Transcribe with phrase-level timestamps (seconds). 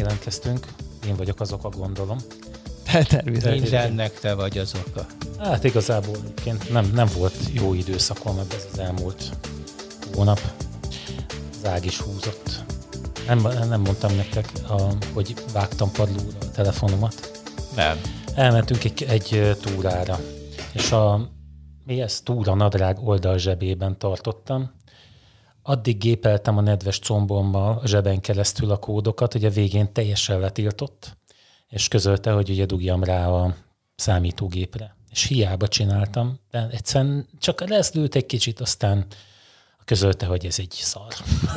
[0.00, 0.66] jelentkeztünk.
[1.06, 2.18] Én vagyok az oka, gondolom.
[2.84, 3.60] Természetesen.
[3.60, 5.06] Mindennek te vagy az oka.
[5.38, 9.24] Hát igazából egyébként nem, nem volt jó időszakom ebben ez az elmúlt
[10.14, 10.40] hónap.
[11.50, 12.62] Az ág is húzott.
[13.26, 14.80] Nem, nem mondtam nektek, a,
[15.12, 17.42] hogy vágtam padlóra a telefonomat.
[17.74, 18.00] Nem.
[18.34, 20.18] Elmentünk egy, egy túrára,
[20.72, 21.28] és a
[21.84, 24.70] mi ezt túra nadrág oldal zsebében tartottam.
[25.62, 31.16] Addig gépeltem a nedves combommal a zseben keresztül a kódokat, hogy a végén teljesen letiltott,
[31.68, 33.54] és közölte, hogy ugye dugjam rá a
[33.94, 34.96] számítógépre.
[35.10, 39.06] És hiába csináltam, de egyszerűen csak leszlült egy kicsit, aztán
[39.84, 41.14] közölte, hogy ez egy szar.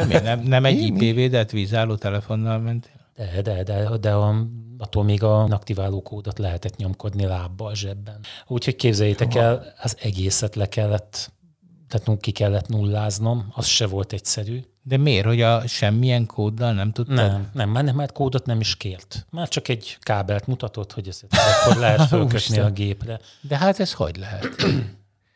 [0.07, 2.91] De nem, nem egy IP védett vízálló telefonnal mentél?
[3.15, 4.45] De, de, de, de a,
[4.77, 8.20] attól még a aktiváló kódot lehetett nyomkodni lábbal zsebben.
[8.48, 11.31] Úgyhogy képzeljétek el, az egészet le kellett,
[11.93, 14.63] tehát ki kellett nulláznom, az se volt egyszerű.
[14.81, 17.15] De miért, hogy a semmilyen kóddal nem tudtad?
[17.15, 19.26] Nem, nem, már, nem, már kódot nem is kért.
[19.29, 23.20] Már csak egy kábelt mutatott, hogy ezt akkor lehet fölkötni a gépre.
[23.41, 24.49] De hát ez hogy lehet?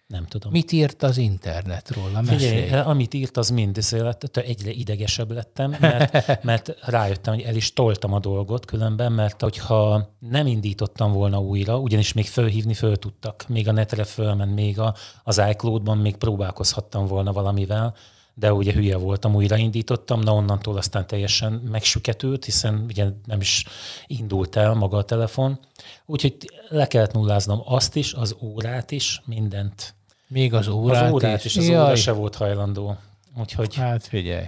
[0.07, 0.51] Nem tudom.
[0.51, 2.23] Mit írt az internet róla?
[2.23, 2.81] Figyelj, Mesélj.
[2.81, 8.13] amit írt, az mind, lett, egyre idegesebb lettem, mert, mert rájöttem, hogy el is toltam
[8.13, 13.67] a dolgot különben, mert hogyha nem indítottam volna újra, ugyanis még fölhívni föl tudtak, még
[13.67, 17.95] a netre fölment, még a, az iCloud-ban még próbálkozhattam volna valamivel,
[18.33, 23.65] de ugye hülye voltam, újraindítottam, na onnantól aztán teljesen megsüketült, hiszen ugye nem is
[24.05, 25.59] indult el maga a telefon.
[26.05, 26.37] Úgyhogy
[26.69, 29.95] le kellett nulláznom azt is, az órát is, mindent.
[30.27, 31.55] Még az órát, az órát is.
[31.55, 32.97] is, az óra se volt hajlandó.
[33.39, 34.45] Úgyhogy Hát figyelj.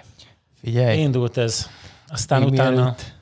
[0.62, 1.00] Figyelj.
[1.02, 1.68] indult ez.
[2.08, 3.16] Aztán Még utána, mielőtt-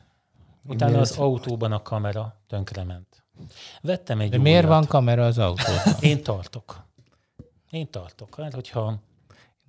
[0.68, 3.24] utána mielőtt- az autóban a kamera tönkrement.
[3.82, 4.74] Vettem egy De miért újat.
[4.78, 5.96] van kamera az autóban?
[6.00, 6.86] Én tartok.
[7.70, 8.36] Én tartok.
[8.42, 9.00] Hát, hogyha...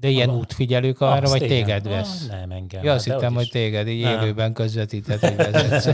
[0.00, 1.56] De ilyen Abba- útfigyelő kamera, Azt vagy igen.
[1.64, 2.26] téged Ah, vesz?
[2.26, 2.84] Nem, engem.
[2.84, 4.20] Ja, azt hittem, hogy téged így Nem.
[4.22, 4.52] élőben
[5.20, 5.84] hogy vezetsz.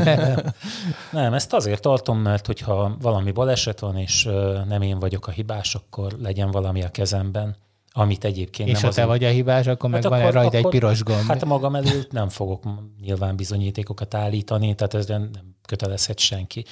[1.12, 4.24] Nem, ezt azért tartom, mert hogyha valami baleset van, és
[4.68, 7.56] nem én vagyok a hibás, akkor legyen valami a kezemben,
[7.92, 10.52] amit egyébként És nem ha te vagy a hibás, akkor meg Hát van akkor- rajta
[10.56, 11.26] egy akkor- piros gomb.
[11.28, 12.62] Hát magam előtt nem fogok
[13.00, 15.30] nyilván bizonyítékokat állítani, tehát ez nem
[15.66, 16.64] kötelezhet senki.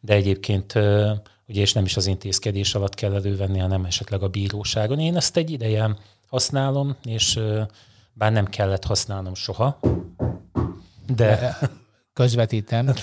[0.00, 0.72] De egyébként
[1.48, 4.98] ugye, és nem is az intézkedés alatt kell elővenni, hanem esetleg a bíróságon.
[4.98, 5.96] Én ezt egy ideje
[6.30, 7.40] használom, és
[8.12, 9.78] bár nem kellett használnom soha,
[11.06, 11.58] de
[12.12, 12.94] Közvetítem.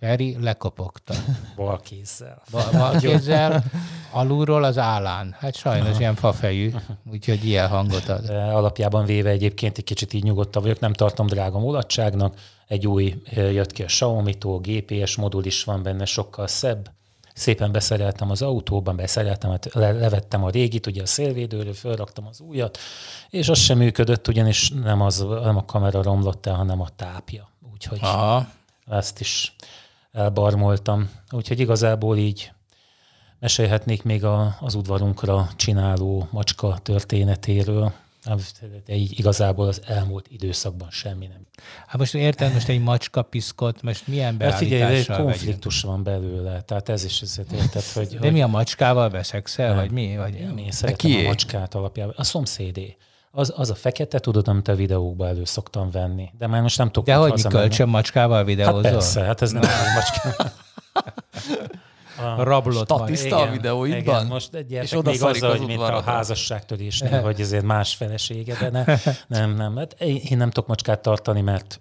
[0.00, 1.14] Feri lekopogta.
[1.56, 2.42] bal kézzel.
[2.50, 3.64] Bal, bal kézzel,
[4.12, 5.36] alulról az állán.
[5.38, 6.72] Hát sajnos ilyen fafejű,
[7.10, 8.28] úgyhogy ilyen hangot ad.
[8.30, 12.34] Alapjában véve egyébként egy kicsit így nyugodtabb vagyok, nem tartom drága mulatságnak.
[12.66, 16.90] Egy új jött ki a Xiaomi-tól, GPS modul is van benne, sokkal szebb.
[17.34, 22.40] Szépen beszereltem az autóban, beszereltem, hát le, levettem a régit, ugye a szélvédőről, fölraktam az
[22.40, 22.78] újat,
[23.30, 27.48] és az sem működött, ugyanis nem, az, nem a kamera romlott el, hanem a tápja.
[27.72, 28.48] Úgyhogy Aha.
[28.86, 29.56] ezt is
[30.12, 31.10] elbarmoltam.
[31.30, 32.52] Úgyhogy igazából így
[33.38, 37.92] mesélhetnék még a, az udvarunkra csináló macska történetéről,
[38.86, 41.46] de így igazából az elmúlt időszakban semmi nem.
[41.86, 45.30] Hát most érted, most egy macska piszkot, most milyen De figyelj, egy beállítással vegyünk?
[45.32, 49.68] konfliktus van belőle, tehát ez is ezért érted, hogy, De hogy mi a macskával veszekszel,
[49.68, 49.76] Nem.
[49.76, 50.16] vagy mi?
[50.16, 51.24] Vagy én, én szeretem kié?
[51.24, 52.14] a macskát alapjában.
[52.16, 52.96] A szomszédé.
[53.30, 56.30] Az, az a fekete, tudod, amit a videókba elő szoktam venni.
[56.38, 58.80] De már most nem tudok De hogy mi kölcsön macskával Hát videózol?
[58.82, 59.68] persze, hát ez nem egy
[62.16, 62.42] macska.
[62.44, 62.98] Rablott vagy.
[62.98, 64.00] Statiszta a videóidban?
[64.00, 68.56] Igen, most És még odaszarik azzal, az hogy mint a házasságtörésnél, hogy ezért más felesége,
[68.60, 68.84] de ne,
[69.38, 69.76] nem, nem.
[69.76, 71.80] Hát én nem tudok macskát tartani, mert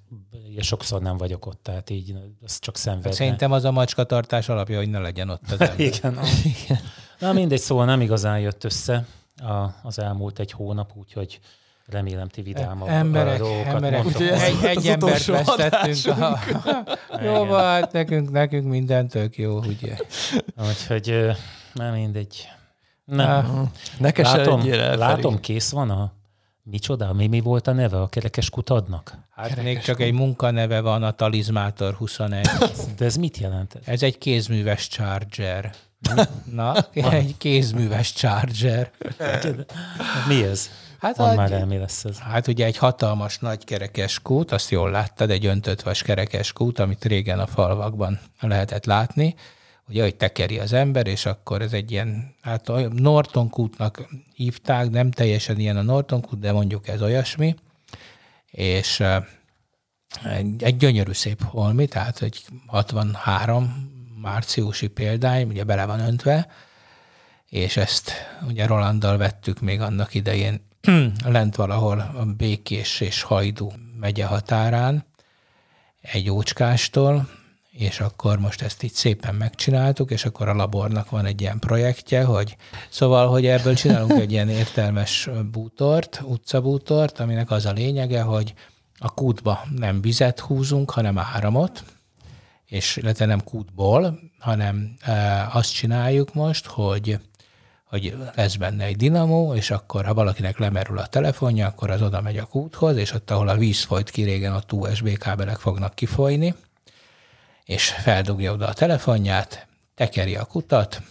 [0.50, 3.12] ugye sokszor nem vagyok ott, tehát így az csak szenvedne.
[3.12, 5.80] Szerintem az a macska tartás alapja, hogy ne legyen ott az ember.
[5.80, 6.80] Igen.
[7.20, 9.06] Na mindegy, szóval nem igazán jött össze
[9.38, 11.40] a, az elmúlt egy hónap, úgyhogy
[11.86, 14.06] remélem ti vidámabb Emberek, dolgokat emberek.
[14.06, 16.18] Úgyhogy Egy, egy embert vesztettünk.
[17.24, 19.96] Jó, van, hát nekünk, nekünk minden tök jó, ugye.
[20.70, 21.32] Úgyhogy
[21.74, 22.48] nem mindegy.
[23.06, 23.72] Nem.
[24.14, 26.12] Se Látom, látom, kész van a...
[26.66, 27.14] Micsoda?
[27.14, 29.18] Mi, mi volt a neve a kerekes kutadnak?
[29.30, 32.48] Hát még csak egy munkaneve van, a Talizmátor 21.
[32.98, 33.76] De ez mit jelent?
[33.76, 33.82] Ez?
[33.86, 35.74] Ez egy kézműves charger.
[36.52, 38.92] Na, egy kézműves charger.
[40.28, 40.70] Mi ez?
[41.04, 42.20] Hát, Mondd a- már el, mi lesz ez.
[42.20, 46.80] Hát ugye egy hatalmas nagy kerekes kút, azt jól láttad, egy öntött vas kerekes kút,
[46.80, 49.36] amit régen a falvakban lehetett látni,
[49.88, 54.90] ugye, hogy tekeri az ember, és akkor ez egy ilyen, hát olyan Norton kútnak hívták,
[54.90, 57.56] nem teljesen ilyen a Norton kút, de mondjuk ez olyasmi,
[58.52, 59.04] és
[60.24, 63.92] egy, egy gyönyörű szép holmi, tehát egy 63
[64.22, 66.48] márciusi példány, ugye bele van öntve,
[67.50, 68.12] és ezt
[68.48, 70.72] ugye Rolanddal vettük még annak idején
[71.26, 75.06] lent valahol a Békés és Hajdú megye határán,
[76.02, 77.30] egy ócskástól,
[77.72, 82.24] és akkor most ezt így szépen megcsináltuk, és akkor a labornak van egy ilyen projektje,
[82.24, 82.56] hogy
[82.90, 88.54] szóval, hogy ebből csinálunk egy ilyen értelmes bútort, utcabútort, aminek az a lényege, hogy
[88.98, 91.84] a kútba nem vizet húzunk, hanem áramot,
[92.66, 97.20] és illetve nem kútból, hanem e, azt csináljuk most, hogy
[97.94, 102.22] hogy lesz benne egy dinamó, és akkor, ha valakinek lemerül a telefonja, akkor az oda
[102.22, 105.96] megy a kúthoz, és ott, ahol a víz folyt ki régen, ott USB kábelek fognak
[105.96, 106.56] kifolyni,
[107.64, 111.02] és feldugja oda a telefonját, tekeri a kutat,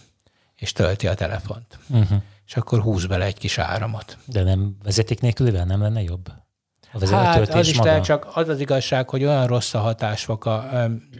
[0.55, 1.79] és tölti a telefont.
[1.89, 2.21] Uh-huh.
[2.45, 4.17] És akkor húz bele egy kis áramot.
[4.25, 6.31] De nem vezeték nélkülivel nem lenne jobb?
[6.93, 10.69] A hát az is lehet, csak az az igazság, hogy olyan rossz a hatásfoka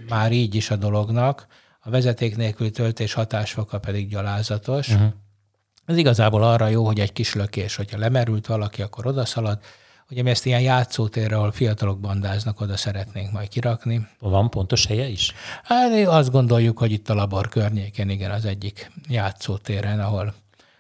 [0.09, 1.47] már így is a dolognak,
[1.79, 4.87] a vezeték nélküli töltés hatásfoka pedig gyalázatos.
[4.87, 5.13] Uh-huh.
[5.85, 9.59] Ez igazából arra jó, hogy egy kis lökés, hogyha lemerült valaki, akkor odaszalad.
[10.09, 14.07] Ugye mi ezt ilyen játszótérre, ahol fiatalok bandáznak, oda szeretnénk majd kirakni.
[14.19, 15.33] Van pontos helye is?
[15.63, 20.33] Hát azt gondoljuk, hogy itt a labor környéken, igen, az egyik játszótéren, ahol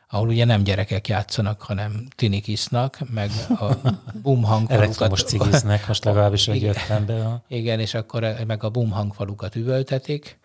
[0.09, 3.73] ahol ugye nem gyerekek játszanak, hanem tinik isznak, meg a
[4.23, 4.83] bum hangfalukat.
[4.83, 7.41] Elektromos cigiznek, most legalábbis, hogy jöttem be.
[7.47, 10.39] Igen, és akkor meg a bum hangfalukat üvöltetik,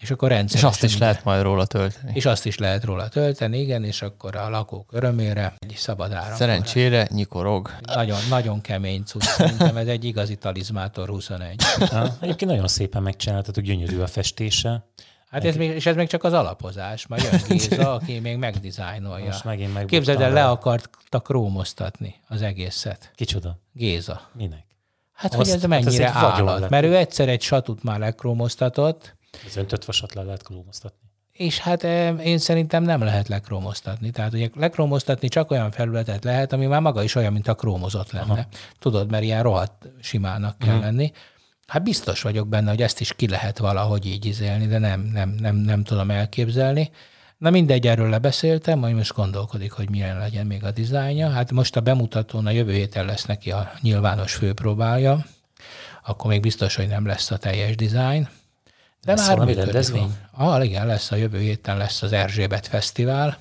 [0.00, 0.68] és akkor rendszeresen...
[0.68, 2.12] És azt is lehet majd róla tölteni.
[2.14, 6.36] És azt is lehet róla tölteni, igen, és akkor a lakók örömére egy szabad áram.
[6.36, 7.70] Szerencsére nyikorog.
[7.94, 9.22] Nagyon, nagyon kemény cucc.
[9.22, 11.62] Szerintem ez egy igazi talizmátor 21.
[11.90, 14.84] Ha, egyébként nagyon szépen megcsináltatok, gyönyörű a festése.
[15.30, 17.06] Hát ez még, és ez még csak az alapozás.
[17.06, 19.24] Majd jön Géza, aki még megdizájnolja.
[19.24, 23.10] Most megint Képzeld el, le akarta krómoztatni az egészet.
[23.14, 23.58] Kicsoda?
[23.72, 24.30] Géza.
[24.32, 24.64] Minek?
[25.12, 26.68] Hát, Azt, hogy ez mennyire hát ez állat.
[26.68, 29.15] Mert ő egyszer egy satut már lekrómoztatott,
[29.46, 31.08] az öntött vasat le lehet krómoztatni.
[31.32, 31.82] És hát
[32.22, 34.10] én szerintem nem lehet lekrómoztatni.
[34.10, 38.10] Tehát ugye lekrómoztatni csak olyan felületet lehet, ami már maga is olyan, mint a krómozott
[38.10, 38.32] lenne.
[38.32, 38.46] Aha.
[38.78, 40.84] Tudod, mert ilyen rohadt simának kell uh-huh.
[40.84, 41.12] lenni.
[41.66, 45.28] Hát biztos vagyok benne, hogy ezt is ki lehet valahogy így izélni, de nem, nem,
[45.28, 46.90] nem, nem tudom elképzelni.
[47.38, 51.28] Na mindegy, erről lebeszéltem, majd most gondolkodik, hogy milyen legyen még a dizájnja.
[51.28, 55.24] Hát most a bemutatón a jövő héten lesz neki a nyilvános főpróbája,
[56.04, 58.28] akkor még biztos, hogy nem lesz a teljes dizájn.
[59.04, 60.16] De lesz már rendezvény?
[60.32, 63.38] Ah, igen, lesz a jövő héten lesz az Erzsébet Fesztivál,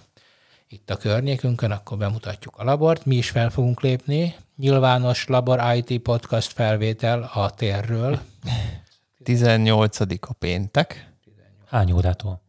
[0.68, 3.06] itt a környékünkön, akkor bemutatjuk a labort.
[3.06, 4.36] Mi is fel fogunk lépni.
[4.56, 8.20] Nyilvános Labor IT podcast felvétel a térről.
[9.24, 10.00] 18.
[10.00, 11.14] a péntek.
[11.66, 12.42] Hány órától?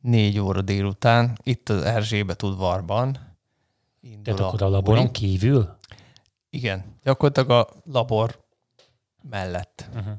[0.00, 3.36] 4 óra délután, itt az Erzsébet udvarban.
[4.22, 5.76] Tehát akkor a laboron kívül?
[6.50, 8.44] Igen, gyakorlatilag a labor
[9.22, 9.88] mellett.
[9.94, 10.12] Uh-huh.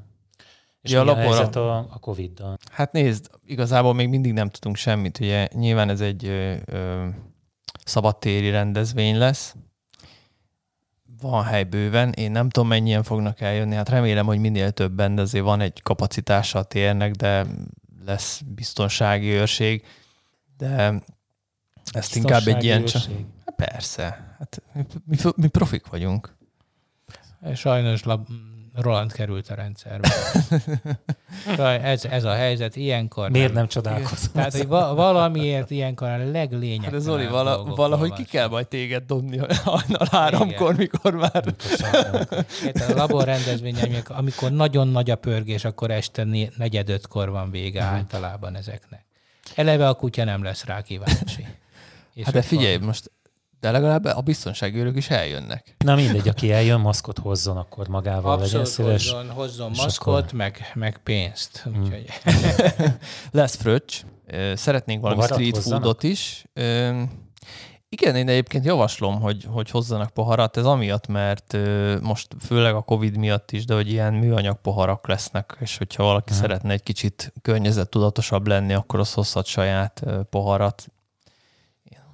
[0.84, 2.56] És ja, mi a, helyzet a, a Covid-dal?
[2.72, 5.20] Hát nézd, igazából még mindig nem tudunk semmit.
[5.20, 7.06] Ugye nyilván ez egy ö, ö,
[7.84, 9.54] szabadtéri rendezvény lesz.
[11.20, 12.12] Van hely bőven.
[12.12, 13.74] Én nem tudom, mennyien fognak eljönni.
[13.74, 17.46] Hát remélem, hogy minél többen, de azért van egy kapacitása a térnek, de
[18.04, 19.84] lesz biztonsági őrség.
[20.56, 21.02] De
[21.92, 22.84] ezt inkább egy ilyen...
[22.84, 23.02] Csak...
[23.44, 24.36] Hát persze.
[24.38, 24.62] Hát
[25.04, 26.36] mi, mi profik vagyunk.
[27.54, 28.28] Sajnos lab,
[28.74, 30.08] Roland került a rendszerbe.
[31.82, 34.32] ez, ez a helyzet, ilyenkor Miért nem, nem csodálkozom?
[34.32, 36.92] Tehát, hogy va- valamiért ilyenkor a leglényegesebb.
[36.92, 41.44] Hát Zoli, vala, valahogy ki kell majd téged dobni hajnal háromkor, mikor már...
[42.64, 43.76] Érted, a labor rendezvény,
[44.08, 46.26] amikor nagyon nagy a pörgés, akkor este
[46.56, 47.96] negyed ötkor van vége uh-huh.
[47.96, 49.04] általában ezeknek.
[49.54, 51.46] Eleve a kutya nem lesz rá kíváncsi.
[52.14, 52.86] És hát de figyelj, van.
[52.86, 53.10] most
[53.64, 55.76] de legalább a biztonságőrök is eljönnek.
[55.84, 59.10] Na mindegy, aki eljön, maszkot hozzon akkor magával, Abszolút legyen szíves.
[59.10, 60.32] hozzon, hozzon maszkot, akkor...
[60.32, 61.58] meg, meg pénzt.
[61.58, 61.82] Hmm.
[61.82, 62.06] Úgyhogy...
[63.30, 64.02] Lesz fröccs.
[64.54, 65.82] Szeretnénk valami Poharat street hozzanak?
[65.82, 66.44] foodot is.
[67.88, 70.56] Igen, én egyébként javaslom, hogy, hogy hozzanak poharat.
[70.56, 71.56] Ez amiatt, mert
[72.02, 76.32] most főleg a Covid miatt is, de hogy ilyen műanyag poharak lesznek, és hogyha valaki
[76.32, 76.40] hmm.
[76.40, 80.88] szeretne egy kicsit környezettudatosabb lenni, akkor az hozhat saját poharat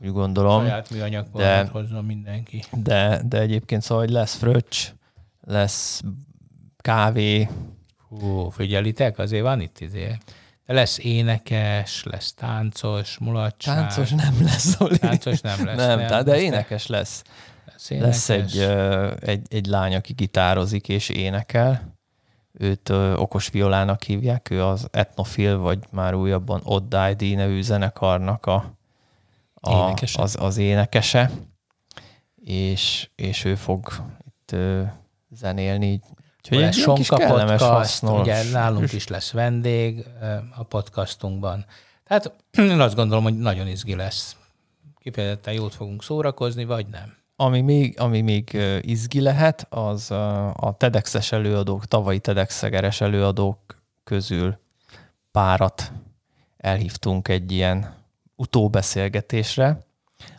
[0.03, 0.63] úgy gondolom.
[0.63, 2.63] Saját műanyag de, hozzon mindenki.
[2.73, 4.93] De, de egyébként szóval, hogy lesz fröccs,
[5.41, 6.03] lesz
[6.77, 7.49] kávé.
[8.09, 10.17] Hú, figyelitek, azért van itt izé.
[10.67, 13.77] De lesz énekes, lesz táncos, mulatság.
[13.77, 14.99] Táncos nem lesz, Zoli.
[14.99, 15.77] Táncos nem lesz.
[15.77, 17.23] Nem, nem de énekes lesz.
[17.67, 18.29] Lesz, énekes.
[18.29, 18.59] lesz egy,
[19.29, 21.99] egy, egy lány, aki gitározik és énekel.
[22.53, 28.47] Őt ö, okos violának hívják, ő az Etnofil, vagy már újabban Odd ID nevű zenekarnak
[28.47, 28.80] a
[29.61, 30.23] a, énekese.
[30.23, 31.31] Az, az énekese,
[32.45, 33.93] és, és ő fog
[34.27, 34.83] itt ö,
[35.31, 36.01] zenélni.
[36.39, 38.21] Úgyhogy egy Sonka podcast, hasznos.
[38.21, 40.05] ugye nálunk is lesz vendég
[40.57, 41.65] a podcastunkban.
[42.05, 42.33] Tehát
[42.73, 44.37] én azt gondolom, hogy nagyon izgi lesz.
[44.99, 47.19] Kifejezetten jót fogunk szórakozni, vagy nem?
[47.41, 53.59] ami még, ami még izgi lehet, az a TEDx-es előadók, tavalyi TEDx-egeres előadók
[54.05, 54.59] közül
[55.33, 55.93] párat
[56.57, 57.95] elhívtunk egy ilyen
[58.41, 59.85] utóbeszélgetésre.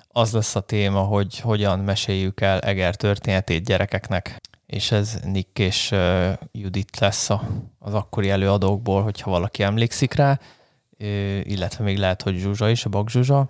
[0.07, 5.91] Az lesz a téma, hogy hogyan meséljük el Eger történetét gyerekeknek, és ez Nick és
[5.91, 7.47] ö, Judit lesz a,
[7.79, 10.39] az akkori előadókból, hogyha valaki emlékszik rá,
[11.43, 13.49] illetve még lehet, hogy Zsuzsa is, a Bak Zsuzsa.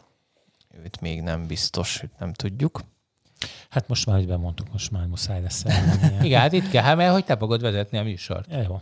[0.83, 2.81] Őt még nem biztos, hogy nem tudjuk.
[3.69, 5.63] Hát most már, hogy bemondtuk, most már muszáj lesz.
[6.21, 8.51] Igen, hát itt kell, hát, mert hogy te fogod vezetni a műsort.
[8.51, 8.81] Ja, jó.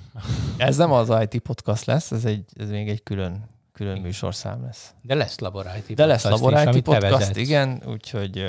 [0.58, 3.50] Ez nem az IT podcast lesz, ez, egy, ez még egy külön,
[3.80, 4.94] külön műsorszám lesz.
[5.02, 7.38] De lesz laboráti De lesz is, Labor IT te podcast, vezetsz.
[7.38, 8.46] igen, úgyhogy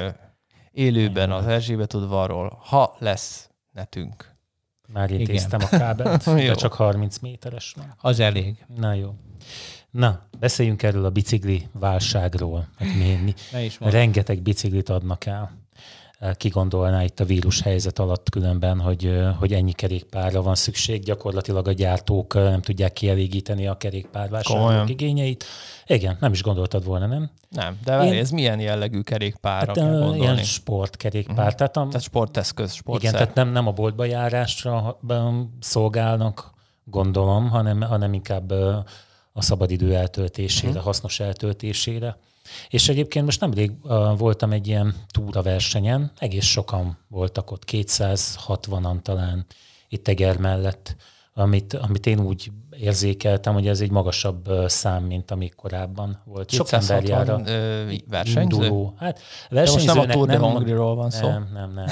[0.70, 4.34] élőben az Erzsébet udvarról, ha lesz netünk.
[4.88, 5.20] Már Igen.
[5.20, 7.94] intéztem a kábelt, de csak 30 méteres van.
[8.00, 8.64] Az elég.
[8.76, 9.14] Na jó.
[9.90, 12.68] Na, beszéljünk erről a bicikli válságról.
[12.78, 15.59] Hát mi, mi, is rengeteg biciklit adnak el.
[16.36, 21.68] Ki gondolná itt a vírus helyzet alatt különben, hogy, hogy ennyi kerékpárra van szükség, gyakorlatilag
[21.68, 25.44] a gyártók nem tudják kielégíteni a kerékpárvásárlók igényeit.
[25.86, 27.30] Igen, nem is gondoltad volna, nem?
[27.48, 30.18] Nem, de várj, Én- ez milyen jellegű kerékpárra Hát, kell ö, gondolni?
[30.18, 31.36] ilyen sportkerékpár.
[31.38, 31.54] Uh-huh.
[31.54, 33.08] Tehát, a, Tehát sporteszköz, sportszer.
[33.08, 34.98] igen, tehát nem, nem a boltba járásra
[35.60, 36.50] szolgálnak,
[36.84, 38.52] gondolom, hanem, hanem inkább
[39.32, 40.84] a szabadidő eltöltésére, uh-huh.
[40.84, 42.16] hasznos eltöltésére.
[42.68, 49.46] És egyébként most nemrég uh, voltam egy ilyen túraversenyen, egész sokan voltak ott, 260-an talán
[49.88, 50.96] itt Eger mellett,
[51.34, 56.50] amit, amit én úgy érzékeltem, hogy ez egy magasabb szám, mint amik korábban volt.
[56.50, 58.40] Sok ember jár a 260 ö, versenyző?
[58.40, 58.94] induló.
[58.98, 59.20] Hát
[59.50, 61.28] De most nem a versenyzőnek Tour de van szó.
[61.28, 61.86] nem, nem, nem.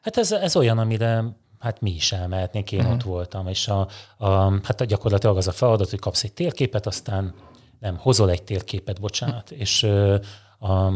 [0.00, 1.24] Hát ez, ez olyan, amire
[1.58, 2.94] hát mi is elmehetnénk, én uh-huh.
[2.94, 7.34] ott voltam, és a, a, hát gyakorlatilag az a feladat, hogy kapsz egy térképet, aztán
[7.78, 10.14] nem, hozol egy térképet, bocsánat, és a,
[10.58, 10.86] a,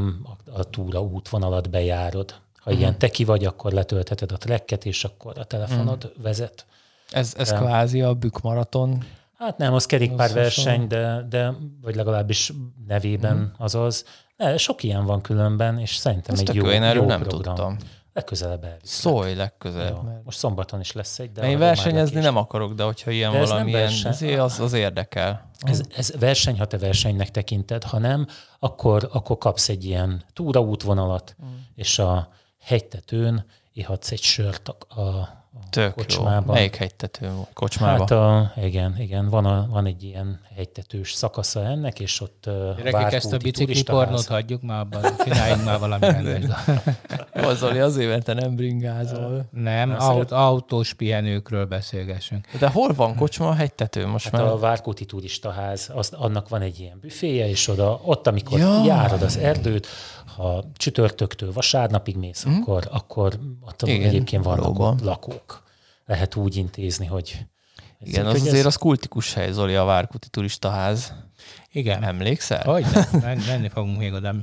[0.53, 2.31] a túra útvonalat bejárod.
[2.31, 2.79] Ha uh-huh.
[2.79, 6.23] ilyen teki vagy, akkor letöltheted a tracket, és akkor a telefonod uh-huh.
[6.23, 6.67] vezet.
[7.11, 7.63] Ez, ez Nem.
[7.63, 9.05] kvázi a bükmaraton.
[9.39, 12.53] Hát nem, az kerékpárverseny, de, de vagy legalábbis
[12.87, 13.51] nevében uh-huh.
[13.59, 14.05] azaz.
[14.37, 17.23] Ne, sok ilyen van különben, és szerintem Ez egy jó, jó, én erről jó nem
[17.23, 17.55] program.
[17.55, 17.77] tudtam.
[18.13, 19.01] Legközelebb elviszlek.
[19.01, 20.03] Szólj legközelebb.
[20.03, 20.25] Mert...
[20.25, 23.81] Most szombaton is lesz egy, de én versenyezni nem akarok, de hogyha ilyen De valamilyen,
[23.81, 24.11] verseny.
[24.11, 25.51] azért az, az érdekel.
[25.59, 28.27] Ez, ez verseny, ha te versenynek tekinted, ha nem,
[28.59, 31.49] akkor, akkor kapsz egy ilyen túraútvonalat, mm.
[31.75, 32.29] és a
[32.61, 36.45] hegytetőn ihatsz egy sört a, a Tök kocsmában.
[36.47, 36.53] jó.
[36.53, 37.99] Melyik hegytető kocsmába?
[38.01, 43.13] Hát a, igen, igen, van, a, van egy ilyen hegytetős szakasza ennek, és ott Gyerekek,
[43.13, 46.51] ezt a bicikli pornót hagyjuk már abban, csináljunk már valami rendes.
[47.59, 49.45] Zoli, azért, mert te nem bringázol.
[49.51, 52.47] Nem, Na, aut, autós pihenőkről beszélgessünk.
[52.59, 54.51] De hol van kocsma a hegytető most Hát már?
[54.51, 58.83] a Várkúti turistaház, az, annak van egy ilyen büféje, és oda, ott, amikor Ja.
[58.85, 59.87] járod az erdőt,
[60.37, 62.61] ha csütörtöktől vasárnapig mész, mm.
[62.61, 64.93] akkor, akkor ott Igen, egyébként vannak valóban.
[64.93, 65.42] ott lakók.
[66.13, 67.39] Lehet úgy intézni, hogy...
[68.01, 71.13] Igen, az ez- azért az kultikus hely, Zoli, a Várkuti turistaház.
[71.73, 72.03] Igen.
[72.03, 72.63] Emlékszel?
[72.65, 74.35] Hogy ne, men- menni fogunk még oda.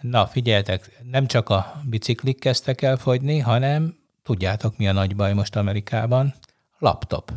[0.00, 5.32] Na, figyeljetek, nem csak a biciklik kezdtek el fogyni, hanem tudjátok, mi a nagy baj
[5.32, 6.34] most Amerikában?
[6.78, 7.32] Laptop.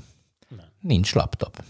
[0.79, 1.63] Nincs laptop.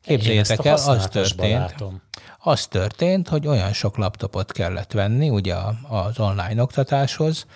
[0.00, 2.02] Képzeljétek el, az történt, Látom.
[2.38, 5.54] az történt, hogy olyan sok laptopot kellett venni ugye
[5.88, 7.46] az online oktatáshoz,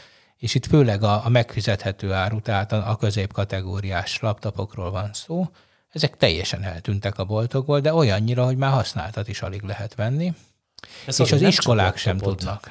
[0.47, 5.49] és itt főleg a, a megfizethető áru, tehát a, a középkategóriás laptopokról van szó.
[5.93, 10.35] Ezek teljesen eltűntek a boltokból, de olyannyira, hogy már használtat is alig lehet venni,
[11.07, 12.71] Ez és az csak iskolák sem tudnak.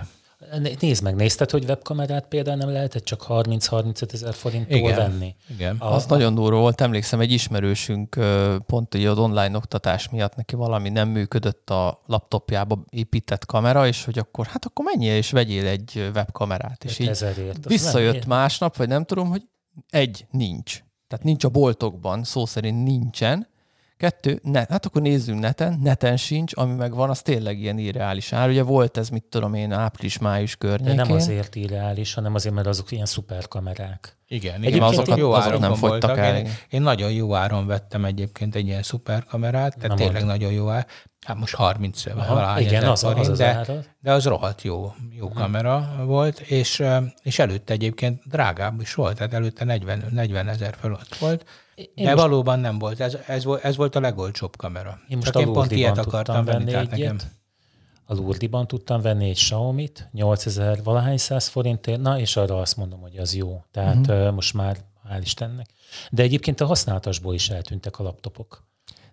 [0.60, 4.96] Né- Nézd meg, nézted, hogy webkamerát például nem lehetett csak 30-35 ezer forinttól Igen.
[4.96, 5.36] venni?
[5.50, 5.76] Igen.
[5.80, 8.16] A, Az nagyon durva volt, emlékszem, egy ismerősünk
[8.66, 14.06] pont ugye az online oktatás miatt neki valami nem működött a laptopjába épített kamera, és
[14.06, 16.84] hogy akkor hát akkor menjél és vegyél egy webkamerát.
[16.84, 17.66] És így ezerért.
[17.68, 19.42] Visszajött nem- másnap, vagy nem tudom, hogy
[19.90, 20.84] egy nincs.
[21.08, 23.48] Tehát nincs a boltokban, szó szerint nincsen.
[23.98, 28.50] Kettő, ne, hát akkor nézzünk neten, neten sincs, ami megvan, az tényleg ilyen irreális ár.
[28.50, 30.96] Ugye volt ez, mit tudom én, április-május De környékén.
[30.96, 34.18] nem azért irreális, hanem azért, mert azok ilyen szuperkamerák.
[34.28, 34.62] Igen, igen.
[34.62, 36.18] Egyébként Azokat, jó azok áron nem fogytak voltak.
[36.18, 40.28] el, Én, én nagyon jó áron vettem egyébként egy ilyen szuperkamerát, tehát Na, tényleg mondd.
[40.28, 40.86] nagyon jó ár.
[41.25, 43.74] Hát most 30 Aha, igen, az, az forint, az de, ára.
[44.00, 46.84] de az rohadt jó, jó kamera volt, és,
[47.24, 52.03] és előtte egyébként drágább is volt, tehát előtte 40, 40 ezer fölött volt, Én de
[52.03, 53.00] most- valóban nem volt.
[53.00, 55.00] Ez, ez, volt, ez volt a legolcsóbb kamera.
[55.08, 57.15] Én most Csak én pont ilyet akartam venni, tehát nekem.
[57.15, 57.27] egyet.
[58.08, 63.00] A Lourdes-ban tudtam venni egy Xiaomi-t, 8000 valahány száz forintért, na és arra azt mondom,
[63.00, 63.63] hogy az jó.
[63.72, 64.12] Tehát Mhm.
[64.12, 64.34] uh-huh.
[64.34, 64.77] most már
[65.10, 65.70] hál' Istennek.
[66.12, 68.63] De egyébként a használatosból is eltűntek a laptopok.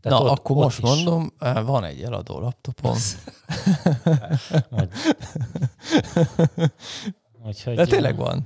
[0.03, 0.85] Na, ott- akkor ott most is.
[0.85, 1.33] mondom,
[1.65, 2.97] van egy eladó laptopom.
[4.71, 4.89] Majd,
[7.47, 8.45] Úgyhogy, De tényleg van.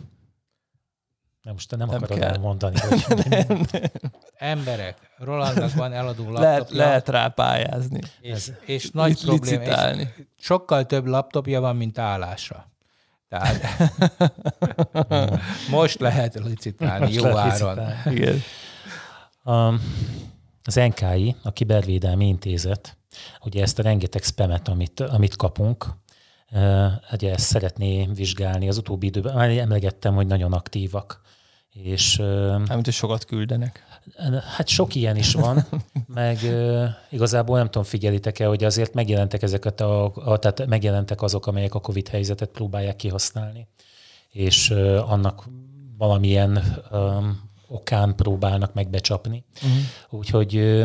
[1.46, 2.32] Nem, most te nem, Nem nem akarod kell.
[2.32, 2.76] elmondani.
[3.06, 3.90] Hogy
[4.36, 8.00] Emberek, Rolandnak van eladó laptopja, Lehet, lehet rá pályázni.
[8.20, 10.12] és, és nagy Lic- probléma, licitálni.
[10.16, 12.70] és sokkal több laptopja van, mint állása.
[13.28, 13.60] Tehát
[15.70, 17.84] most lehet licitálni Most jó lehet áron.
[17.84, 18.18] licitálni.
[18.20, 18.40] Igen.
[19.42, 19.72] A,
[20.64, 22.96] az NKI, a Kibervédelmi Intézet,
[23.44, 25.86] ugye ezt a rengeteg spamet, amit, amit kapunk,
[26.46, 29.34] eh, ugye ezt szeretné vizsgálni az utóbbi időben.
[29.34, 31.24] Már emlegettem, hogy nagyon aktívak.
[31.82, 33.84] És eh, Nem, hogy sokat küldenek.
[34.56, 35.66] Hát sok ilyen is van,
[36.06, 36.38] meg
[37.10, 41.80] igazából nem tudom, figyelitek-e, hogy azért megjelentek ezeket a, a, tehát megjelentek azok, amelyek a
[41.80, 43.68] Covid helyzetet próbálják kihasználni,
[44.30, 44.70] és
[45.06, 45.48] annak
[45.98, 49.44] valamilyen um, okán próbálnak megbecsapni.
[49.54, 49.80] Uh-huh.
[50.10, 50.84] Úgyhogy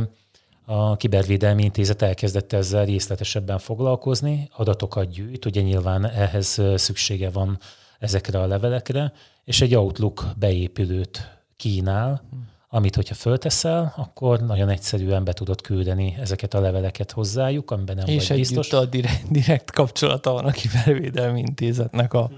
[0.66, 7.60] a Kibervédelmi Intézet elkezdett ezzel részletesebben foglalkozni, adatokat gyűjt, ugye nyilván ehhez szüksége van
[8.02, 12.22] ezekre a levelekre, és egy Outlook beépülőt kínál,
[12.70, 18.08] amit hogyha fölteszel, akkor nagyon egyszerűen be tudod küldeni ezeket a leveleket hozzájuk, amiben nem
[18.08, 18.72] És vagy biztos.
[18.74, 22.32] a direkt, direkt kapcsolata van a kibervédelmi intézetnek a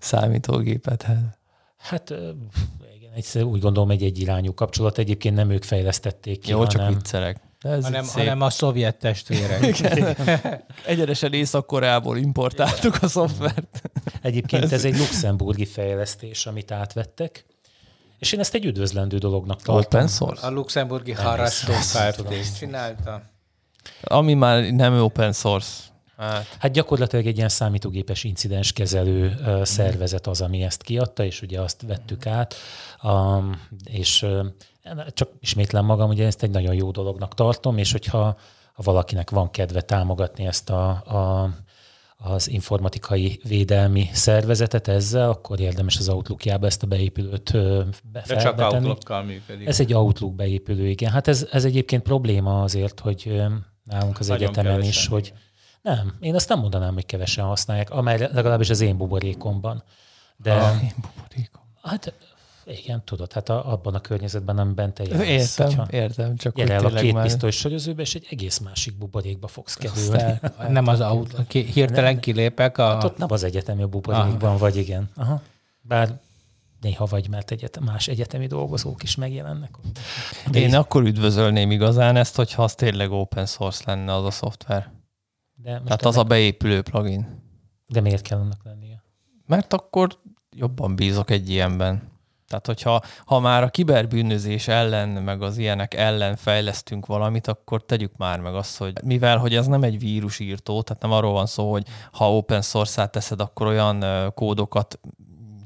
[0.00, 1.18] számítógépethez.
[1.76, 2.10] Hát
[2.96, 4.98] igen, egyszer úgy gondolom egy egyirányú kapcsolat.
[4.98, 7.40] Egyébként nem ők fejlesztették ki, Jó, csak hanem, viccelek.
[7.66, 9.80] Ez Hanem, hanem a szovjet testvérek.
[10.86, 13.82] Egyenesen Észak-Koreából importáltuk a szoftvert.
[14.22, 17.44] Egyébként ez egy luxemburgi fejlesztés, amit átvettek,
[18.18, 19.84] és én ezt egy üdvözlendő dolognak tartom.
[19.84, 20.46] Open source?
[20.46, 21.12] A luxemburgi
[22.16, 22.32] tudom.
[22.40, 22.58] Kft.
[22.58, 23.22] csinálta.
[24.02, 25.72] Ami már nem open source.
[26.16, 31.42] Hát, Hát gyakorlatilag egy ilyen számítógépes incidens kezelő ö, szervezet az, ami ezt kiadta, és
[31.42, 32.54] ugye azt vettük át,
[33.02, 34.46] um, és ö,
[35.12, 38.36] csak ismétlem magam, ugye ezt egy nagyon jó dolognak tartom, és hogyha
[38.72, 41.50] ha valakinek van kedve támogatni ezt a, a
[42.18, 48.36] az informatikai védelmi szervezetet ezzel, akkor érdemes az Outlookjába ezt a beépülőt ö, be, De
[48.36, 48.60] csak.
[48.60, 49.66] Outlookkal működik.
[49.66, 51.10] Ez egy Outlook beépülő, igen.
[51.10, 53.42] Hát ez, ez egyébként probléma azért, hogy
[53.84, 55.96] nálunk az Nagyon egyetemen is, kevesen, hogy igen.
[55.96, 59.82] nem, én azt nem mondanám, hogy kevesen használják, amely legalábbis az én buborékomban.
[60.36, 60.82] De Ah.
[60.82, 61.62] én buborékom.
[61.82, 62.12] hát
[62.66, 65.28] igen, tudod, hát a, abban a környezetben, amiben te jársz.
[65.28, 67.22] Értem, hogyha értem, csak Gyere el a két már...
[67.22, 70.22] pisztoly sörözőbe, és egy egész másik buborékba fogsz kerülni.
[70.42, 72.84] Aztán- Nem az autó, ki, hirtelen kilépek a...
[72.86, 75.10] Hát ott nem az egyetemi buborékban vagy, igen.
[75.16, 75.42] Aha.
[75.80, 76.18] Bár
[76.80, 79.70] néha vagy, mert egyetem, más egyetemi dolgozók is megjelennek.
[80.50, 84.30] De Én így- akkor üdvözölném igazán ezt, hogyha az tényleg open source lenne az a
[84.30, 84.90] szoftver.
[85.54, 87.42] de, most Tehát az a beépülő plugin.
[87.86, 89.02] de miért kell annak lennie?
[89.46, 90.18] Mert akkor
[90.56, 92.14] jobban bízok egy ilyenben.
[92.48, 98.16] Tehát, hogyha ha már a kiberbűnözés ellen, meg az ilyenek ellen fejlesztünk valamit, akkor tegyük
[98.16, 101.70] már meg azt, hogy mivel, hogy ez nem egy vírusírtó, tehát nem arról van szó,
[101.70, 104.04] hogy ha open source teszed, akkor olyan
[104.34, 104.98] kódokat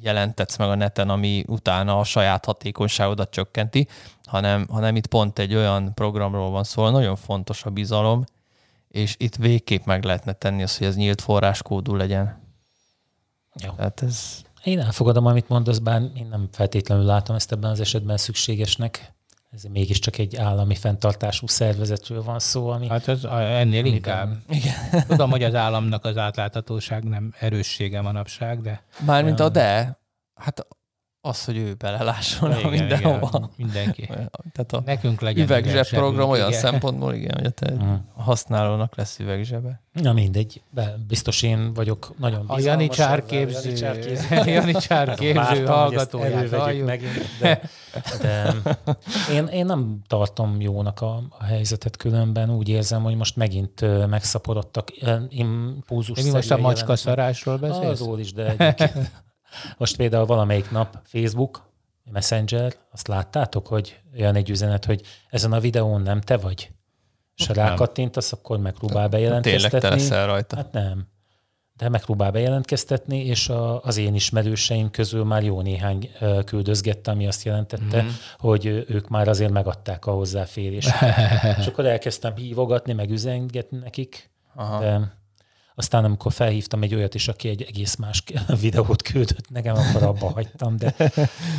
[0.00, 3.88] jelentetsz meg a neten, ami utána a saját hatékonyságodat csökkenti,
[4.24, 8.24] hanem, hanem itt pont egy olyan programról van szó, nagyon fontos a bizalom,
[8.88, 12.42] és itt végképp meg lehetne tenni azt, hogy ez nyílt forráskódú legyen.
[13.54, 13.70] Jó.
[13.70, 18.16] Tehát ez Én elfogadom, amit mondasz, bár én nem feltétlenül látom ezt ebben az esetben
[18.16, 19.14] szükségesnek.
[19.50, 22.88] Ez mégiscsak egy állami fenntartású szervezetről van szó, ami...
[22.88, 24.36] Hát ez ennél Amiben- inkább.
[24.48, 25.06] Igen.
[25.08, 29.98] Tudom, hogy az államnak az átláthatóság nem erőssége manapság, de Mármint a de,
[30.34, 30.66] hát
[31.22, 33.28] az, hogy ő belelásson igen, mindenhova.
[33.33, 34.06] igen, mindenki.
[34.52, 36.61] Tehát a Nekünk legyen üvegzseb program olyan igen.
[36.61, 37.72] szempontból, igen, hogy te
[38.14, 39.80] a használónak lesz üvegzsebe.
[39.92, 42.61] Na mindegy, de biztos én vagyok nagyon A.
[42.61, 43.72] Janicsár képző,
[44.44, 45.64] Janicsár képző.
[45.66, 46.87] Hallgatóját halljuk.
[46.87, 47.61] megint, de,
[48.20, 48.54] de
[49.33, 52.50] én, én nem tartom jónak a, a helyzetet különben.
[52.50, 54.88] Úgy érzem, hogy most megint megszaporodtak
[55.28, 58.00] impulzus mi most a macska szarásról beszélsz?
[58.00, 59.11] Arról is, de egyébként.
[59.76, 61.68] Most például valamelyik nap Facebook,
[62.12, 66.70] Messenger, azt láttátok, hogy olyan egy üzenet, hogy ezen a videón nem te vagy?
[67.36, 67.66] És ha Nem.
[67.66, 69.88] rákattintasz, akkor megpróbál Tényleg te bejelentkeztetni.
[70.00, 70.56] leszel rajta.
[70.56, 71.06] Hát nem.
[71.76, 76.10] De megpróbál bejelentkeztetni, és a, az én ismerőseim közül már jó néhány
[76.44, 78.10] küldözgette, ami azt jelentette, Mhm.
[78.38, 80.90] hogy ők már azért megadták a hozzáférést.
[81.60, 84.80] és akkor elkezdtem hívogatni, meg üzengetni nekik, Aha.
[84.80, 85.18] de
[85.80, 88.22] aztán amikor felhívtam egy olyat is, aki egy egész más
[88.60, 90.94] videót küldött nekem, akkor abba hagytam, de,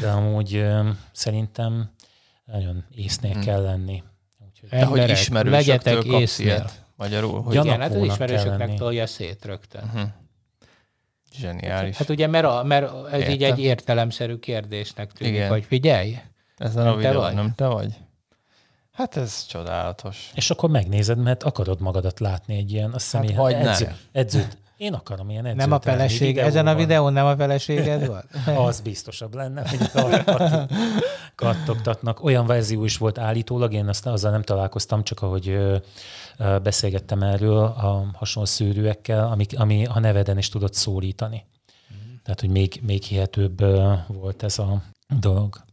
[0.01, 0.65] de amúgy
[1.11, 1.89] szerintem
[2.45, 3.41] nagyon észnél Hmm.
[3.41, 4.03] kell lenni.
[4.49, 6.83] Úgyhogy, De hogy Emberek, ismerősöktől legyetek kapsz ilyet.
[6.95, 9.83] Magyarul, hogy Ja, Igen, hát az ismerősöknek tolja szét rögtön.
[9.83, 10.09] uh-huh.
[11.35, 11.97] Zseniális.
[11.97, 13.51] Hát ugye, mert, a, mert ez így Értem.
[13.57, 15.49] egy értelemszerű kérdésnek tűnik, Igen.
[15.49, 16.17] hogy figyelj,
[16.57, 17.93] Ezen a videón nem te vagy?
[19.01, 20.31] Hát ez csodálatos.
[20.35, 23.67] És akkor megnézed, mert akarod magadat látni egy ilyen, azt hiszem, Hát nem.
[23.67, 24.57] edző, edzőt.
[24.77, 28.25] Én akarom ilyen Nem a feleség, ezen a videón nem a feleséged volt?
[28.67, 29.91] Az biztosabb lenne, hogy
[31.35, 32.23] kattogtatnak.
[32.23, 35.57] Olyan verzió is volt állítólag, én azt azzal nem találkoztam, csak ahogy
[36.63, 41.45] beszélgettem erről a hasonló szűrőekkel, ami, ami a neveden is tudott szólítani.
[42.23, 43.59] Tehát, hogy még, még hihetőbb
[44.07, 44.81] volt ez a
[45.19, 45.69] dolog.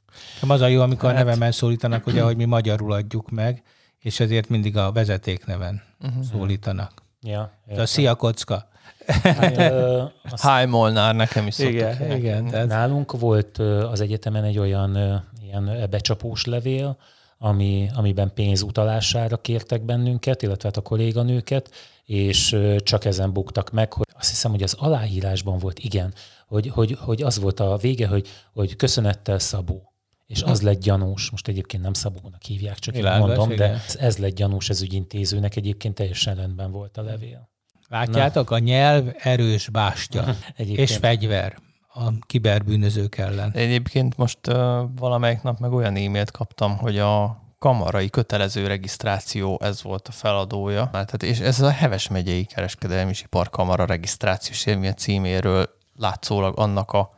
[0.49, 1.21] Az a jó, amikor hát...
[1.21, 3.63] a nevemmel szólítanak, ugye, hogy mi magyarul adjuk meg,
[3.99, 6.25] és ezért mindig a vezetékneven uh-huh.
[6.25, 7.03] szólítanak.
[7.21, 8.69] Ja, a szia kocka.
[10.43, 12.17] Hi Molnár, nekem is igen, szoktak.
[12.17, 12.67] Igen, tehát...
[12.67, 16.99] Nálunk volt az egyetemen egy olyan ilyen becsapós levél,
[17.39, 21.71] ami, amiben pénz utalására kértek bennünket, illetve hát a kolléganőket,
[22.05, 26.15] és csak ezen buktak meg, hogy azt hiszem, hogy az aláírásban volt, igen,
[26.47, 29.93] hogy, hogy, hogy az volt a vége, hogy, hogy köszönettel Szabó.
[30.29, 33.71] És az lett gyanús, most egyébként nem Szabónak hívják, csak Világos, mondom, igen.
[33.71, 37.49] de ez lett gyanús ez ügyintézőnek, egyébként teljesen rendben volt a levél.
[37.89, 38.57] Látjátok, Na.
[38.57, 41.57] a nyelv erős bástya és fegyver
[41.95, 43.53] a kiberbűnözők ellen.
[43.55, 44.55] Egyébként most uh,
[44.97, 50.91] valamelyik nap meg olyan e-mailt kaptam, hogy a kamarai kötelező regisztráció, ez volt a feladója.
[50.93, 57.18] Hát, és ez a Heves megyei kereskedelmi és iparkamara regisztrációs élmény címéről látszólag annak a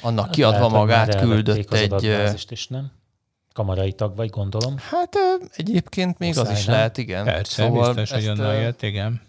[0.00, 2.42] annak kiadva Lehet, magát küldött egy...
[2.48, 2.92] is, nem?
[3.52, 4.74] Kamarai tag vagy, gondolom.
[4.78, 5.14] Hát
[5.56, 6.74] egyébként még Oszály, az is nem?
[6.74, 7.24] lehet, igen.
[7.24, 9.20] Persze, szóval biztos, hogy onnan jött, igen.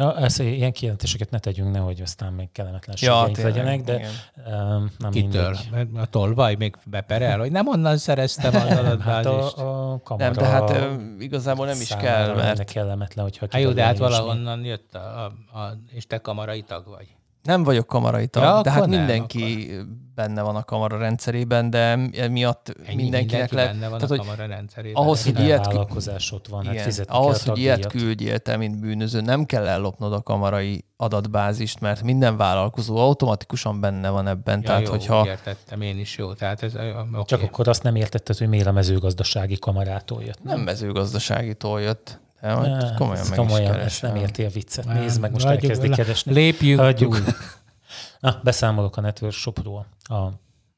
[0.00, 4.00] Ja, ez, ilyen kijelentéseket ne tegyünk, nehogy aztán még kellemetlenségeink ja, legyenek, de
[4.46, 5.56] um, nem Kitől?
[5.70, 6.00] mindegy.
[6.00, 9.56] A tolvaj még beperel, hogy nem onnan szereztem az adatbázist.
[9.56, 12.72] hát a, a nem, de hát ö, igazából nem is kell, mert...
[12.72, 16.86] kellemetlen, hogyha Hát jó, de hát valahonnan jött, a, a, a, és te kamarai tag
[16.86, 17.06] vagy.
[17.42, 19.86] Nem vagyok kamarai tag, ja, de hát mindenki nem, akkor...
[20.14, 23.70] benne van a kamara rendszerében, de emiatt Ennyi mindenkinek lehet...
[23.70, 25.02] benne van tehát, a kamara rendszerében.
[25.02, 29.20] Ahhoz, hogy ilyet, vállalkozásod van, hát igen, hát ahhoz, hogy ilyet küldjél te, mint bűnöző,
[29.20, 34.58] nem kell ellopnod a kamarai adatbázist, mert minden vállalkozó automatikusan benne van ebben.
[34.58, 35.26] Ja, tehát, jó, hogyha...
[35.26, 36.32] értettem én is jó.
[36.32, 37.22] Tehát ez, okay.
[37.24, 40.42] Csak akkor azt nem értetted, hogy miért a mezőgazdasági kamarától jött.
[40.42, 42.20] Nem, nem mezőgazdaságitól jött.
[42.42, 44.84] Ja, ne, komolyan ez komolyan, ezt nem érti a viccet.
[44.84, 46.32] Nem, Nézd meg, most elkezdi keresni.
[46.32, 47.16] Lépjünk Hagyjuk.
[47.16, 47.24] túl.
[48.20, 49.86] Na, beszámolok a Network Shopról.
[50.02, 50.28] A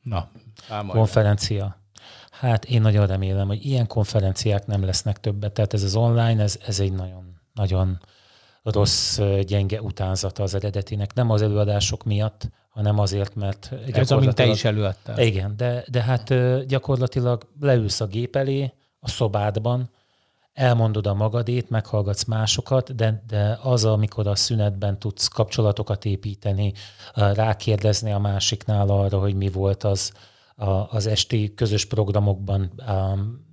[0.03, 0.31] Na,
[0.87, 1.77] konferencia.
[2.31, 5.53] Hát én nagyon remélem, hogy ilyen konferenciák nem lesznek többet.
[5.53, 8.01] Tehát ez az online, ez, ez egy nagyon, nagyon
[8.63, 11.15] rossz, gyenge utánzata az eredetinek.
[11.15, 14.01] Nem az előadások miatt, hanem azért, mert gyakorlatilag...
[14.01, 15.19] Ez, amint te is előadtál.
[15.19, 16.35] Igen, de, de hát
[16.67, 19.91] gyakorlatilag leülsz a gép elé, a szobádban,
[20.53, 26.73] elmondod a magadét, meghallgatsz másokat, de, de az, amikor a szünetben tudsz kapcsolatokat építeni,
[27.15, 30.13] rákérdezni a másiknál arra, hogy mi volt az,
[30.89, 33.47] az esti közös programokban um,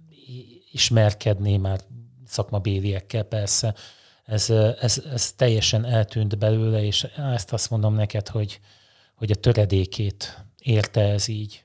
[0.72, 1.80] ismerkedni már
[2.26, 3.74] szakmabéliekkel persze,
[4.26, 8.60] ez, ez, ez teljesen eltűnt belőle, és ezt azt mondom neked, hogy,
[9.16, 11.64] hogy a töredékét érte ez így.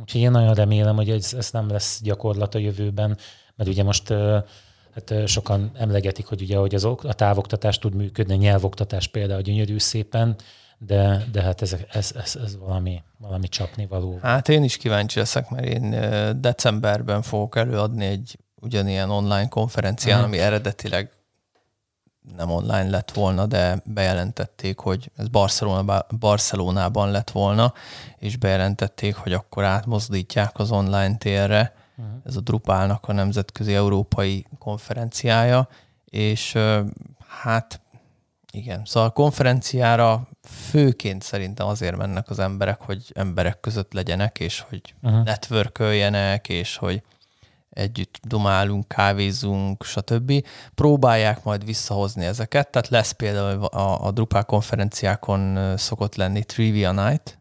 [0.00, 3.18] Úgyhogy én nagyon remélem, hogy ez, ez nem lesz gyakorlat a jövőben,
[3.54, 4.14] mert ugye most
[4.94, 9.78] hát sokan emlegetik, hogy ugye, hogy az, a távoktatás tud működni, a nyelvoktatás például gyönyörű
[9.78, 10.36] szépen,
[10.78, 14.18] de, de hát ez, ez, ez, ez valami, valami csapni való.
[14.22, 15.90] Hát én is kíváncsi leszek, mert én
[16.40, 20.26] decemberben fogok előadni egy ugyanilyen online konferencián, hmm.
[20.26, 21.10] ami eredetileg
[22.36, 27.72] nem online lett volna, de bejelentették, hogy ez Barcelona, Barcelonában lett volna,
[28.18, 32.20] és bejelentették, hogy akkor átmozdítják az online térre, uh-huh.
[32.24, 35.68] ez a Drupálnak a nemzetközi európai konferenciája,
[36.04, 36.58] és
[37.28, 37.80] hát
[38.52, 44.60] igen, szóval a konferenciára főként szerintem azért mennek az emberek, hogy emberek között legyenek, és
[44.60, 45.24] hogy uh-huh.
[45.24, 47.02] networköljenek, és hogy
[47.70, 50.46] együtt domálunk, kávézunk, stb.
[50.74, 57.38] Próbálják majd visszahozni ezeket, tehát lesz például a, a Drupal konferenciákon szokott lenni Trivia Night,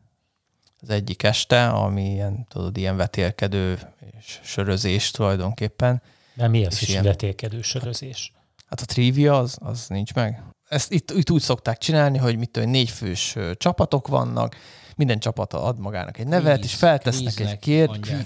[0.81, 3.79] az egyik este, ami ilyen, tudod, ilyen vetélkedő
[4.17, 6.01] és sörözés tulajdonképpen.
[6.33, 7.03] De mi az is ilyen...
[7.03, 8.33] vetélkedő sörözés?
[8.65, 10.43] Hát a trivia az, az nincs meg.
[10.69, 14.55] Ezt itt, itt úgy szokták csinálni, hogy mit tudom, négy fős csapatok vannak,
[14.95, 18.25] minden csapat ad magának egy nevet, Kvíz, és feltesznek egy kérdést.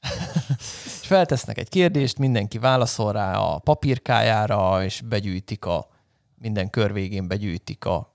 [1.00, 5.88] és feltesznek egy kérdést, mindenki válaszol rá a papírkájára, és begyűjtik a,
[6.34, 8.14] minden kör végén begyűjtik a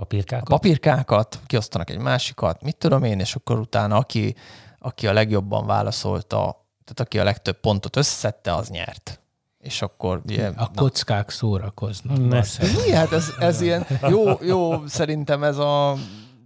[0.00, 4.34] papírkákat, a papírkákat kiosztanak egy másikat, mit tudom én, és akkor utána aki
[4.80, 6.36] aki a legjobban válaszolta,
[6.84, 9.20] tehát aki a legtöbb pontot összeszedte, az nyert.
[9.58, 10.70] És akkor ugye, A na.
[10.74, 12.16] kockák szórakoznak.
[12.18, 12.90] Mi?
[12.92, 15.96] Hát ez, ez ilyen, jó, jó, szerintem ez a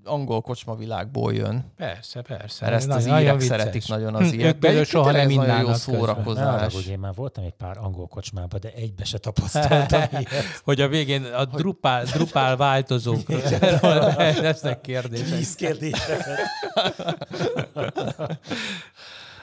[0.05, 1.73] angol kocsma világból jön.
[1.77, 2.64] Persze, persze.
[2.64, 3.59] Mert ezt az Nagyon- nagyon írek vicces.
[3.59, 4.57] szeretik nagyon Hm, az ők ilyet.
[4.57, 5.69] például soha nem nagyon jó.
[5.69, 6.75] Ne szórakozás.
[6.75, 10.61] hogy én már voltam egy pár angol kocsmában, de egybe se tapasztaltam ilyet.
[10.64, 13.40] Hogy a végén a Drupal, Drupal változókról
[14.40, 15.37] lesznek kérdések.
[15.37, 16.27] Tíz kérdéseket.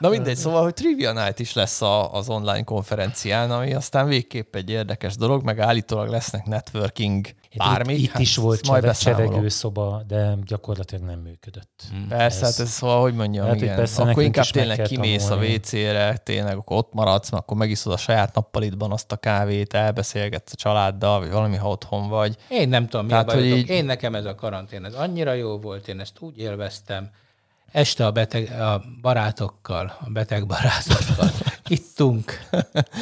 [0.02, 4.56] Na mindegy, szóval, hogy Trivia Night is lesz a, az online konferencián, ami aztán végképp
[4.56, 7.26] egy érdekes dolog, meg állítólag lesznek networking
[7.58, 7.94] bármi.
[7.94, 11.84] Itt, itt hát is volt cseve, csevegőszoba, de gyakorlatilag nem működött.
[12.10, 13.76] Persze, hát ez szóval, hogy mondjam, hogy igen.
[13.76, 15.54] persze akkor inkább tényleg kimész tanulni.
[15.54, 19.74] a WC-re, tényleg akkor ott maradsz, mert akkor megiszod a saját nappalitban azt a kávét,
[19.74, 22.36] elbeszélgetsz a családdal, vagy valami, ha otthon vagy.
[22.50, 25.34] Én nem tudom, mi a Tehát, hogy így- Én nekem ez a karantén, ez annyira
[25.34, 27.10] jó volt, én ezt úgy élveztem.
[27.72, 31.32] Este a, beteg, a barátokkal, a beteg barátokkal
[31.68, 32.48] ittunk.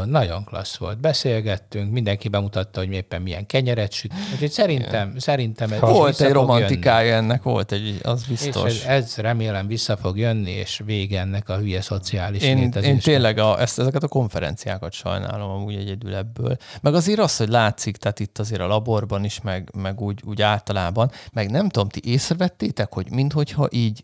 [0.06, 1.00] Nagyon klassz volt.
[1.00, 4.14] Beszélgettünk, mindenki bemutatta, hogy éppen milyen kenyeret süt.
[4.34, 8.40] Úgyhogy szerintem, szerintem ez Volt egy romantikája ennek, volt egy, az Jönni.
[8.40, 8.84] És biztos.
[8.84, 13.38] ez, ez, remélem vissza fog jönni, és vége ennek a hülye szociális Én, én tényleg
[13.38, 16.58] a, ezt, ezeket a konferenciákat sajnálom amúgy egyedül ebből.
[16.82, 20.42] Meg azért az, hogy látszik, tehát itt azért a laborban is, meg, meg úgy, úgy
[20.42, 24.04] általában, meg nem tudom, ti észrevettétek, hogy minthogyha így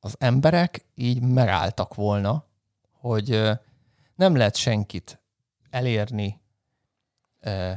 [0.00, 2.44] az emberek így megálltak volna,
[3.00, 3.50] hogy
[4.14, 5.20] nem lehet senkit
[5.70, 6.40] elérni,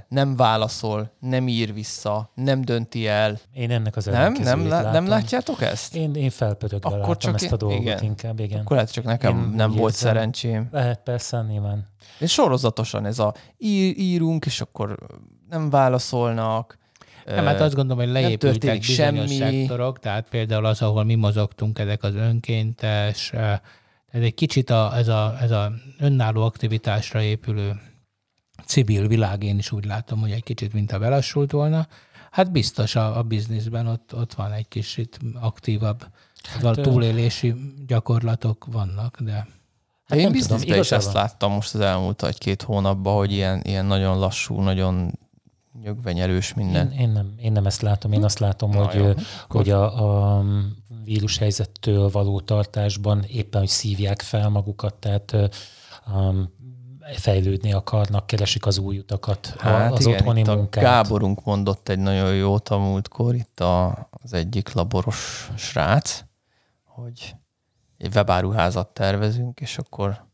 [0.07, 3.39] nem válaszol, nem ír vissza, nem dönti el.
[3.53, 4.33] Én ennek az Nem?
[4.33, 5.95] Nem, lá- nem látjátok ezt?
[5.95, 8.03] Én, én felpörögve Akkor láttam csak ezt én- a dolgot igen.
[8.03, 8.59] inkább, igen.
[8.59, 10.07] Akkor lehet, csak nekem Én nem volt érzem.
[10.13, 10.67] szerencsém.
[10.71, 11.87] Lehet persze, nyilván.
[12.19, 14.95] És sorozatosan ez a ír, írunk, és akkor
[15.49, 16.77] nem válaszolnak.
[17.25, 19.27] Nem, hát azt gondolom, hogy leépültek bizonyos semmi.
[19.27, 23.33] szektorok, tehát például az, ahol mi mozogtunk, ezek az önkéntes,
[24.11, 27.79] ez egy kicsit a, ez, a, ez a önálló aktivitásra épülő
[28.65, 31.87] civil világ, én is úgy látom, hogy egy kicsit, mint a belassult volna.
[32.31, 36.07] Hát biztos a, a bizniszben ott, ott van egy kicsit aktívabb
[36.43, 37.55] hát, ö- túlélési
[37.87, 39.47] gyakorlatok vannak, de
[40.05, 43.85] Hát én nem bizniszben is ezt láttam most az elmúlt egy-két hónapban, hogy ilyen, ilyen
[43.85, 45.19] nagyon lassú, nagyon
[45.79, 46.91] nyögvenyelős minden.
[46.91, 49.11] Én, én, nem, én nem ezt látom, én azt látom, Na hogy, jó,
[49.47, 50.43] hogy a, a
[51.03, 55.35] vírushelyzettől való tartásban éppen, hogy szívják fel magukat, tehát
[56.13, 56.49] um,
[57.15, 60.83] fejlődni akarnak, keresik az új utakat, Hát az igen, otthoni itt a munkát.
[60.83, 66.23] Gáborunk mondott egy nagyon jót a múltkor, itt a, az egyik laboros srác,
[66.83, 67.35] hogy
[67.97, 70.25] egy webáruházat tervezünk, és akkor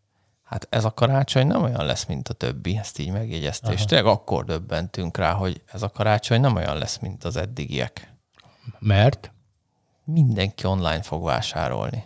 [0.47, 3.85] hát ez a karácsony nem olyan lesz, mint a többi, ezt így megjegyezte, és Aha.
[3.87, 8.13] tényleg akkor döbbentünk rá, hogy ez a karácsony nem olyan lesz, mint az eddigiek.
[8.79, 9.31] mert
[10.03, 12.03] Mindenki online fog vásárolni.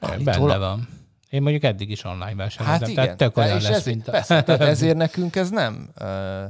[0.00, 0.88] Állítólag- benne van.
[1.30, 4.08] Én mondjuk eddig is online vásároltam, Hát igen, tehát tök olyan és lesz, ezért, mint
[4.08, 4.10] a...
[4.10, 6.44] persze, tehát ezért nekünk ez nem ö,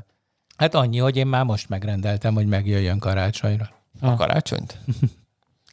[0.56, 3.70] Hát annyi, hogy én már most megrendeltem, hogy megjöjjön karácsonyra.
[4.00, 4.78] a karácsonyt.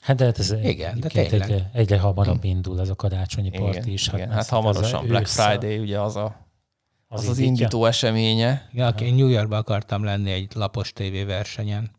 [0.08, 1.41] Hát de hát ez Igen, de tényleg.
[1.41, 4.08] egyre, egyre hamarabb indul ez a karácsonyi parti is.
[4.08, 4.30] igen.
[4.30, 6.48] ez- hát hamarosan Black Friday ugye az a,
[7.08, 7.46] az, az, indítja.
[7.46, 11.91] indító eseménye, Igen, aki én New Yorkba akartam lenni egy lapos tévé versenyen,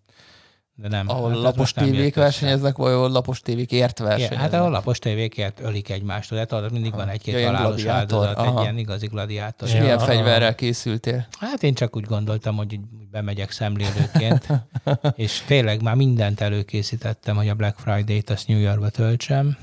[0.81, 1.09] de nem.
[1.09, 4.39] ahol hát lapos nem tévék versenyeznek, vagy ahol lapos tévék ért Igen, versenyeznek.
[4.51, 8.19] hát ahol lapos tévékért ölik egymást, de tudod, mindig van egy-két Ja, ilyen halálos gladiátor,
[8.27, 8.63] áldozat, egy aha.
[8.63, 9.69] ilyen igazi gladiátor.
[9.69, 11.27] És Ja, milyen a- fegyverrel készültél?
[11.39, 14.47] Hát én csak úgy gondoltam, hogy bemegyek szemlélőként,
[15.15, 19.57] és tényleg már mindent előkészítettem, hogy a Black Friday-t azt New Yorkba töltsem,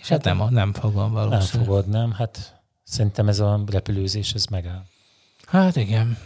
[0.00, 1.66] és hát nem, nem fogom Nem valószínűleg.
[1.68, 2.12] fogod, nem?
[2.12, 4.82] Hát szerintem ez a repülőzés, ez megáll.
[5.46, 6.18] Hát igen.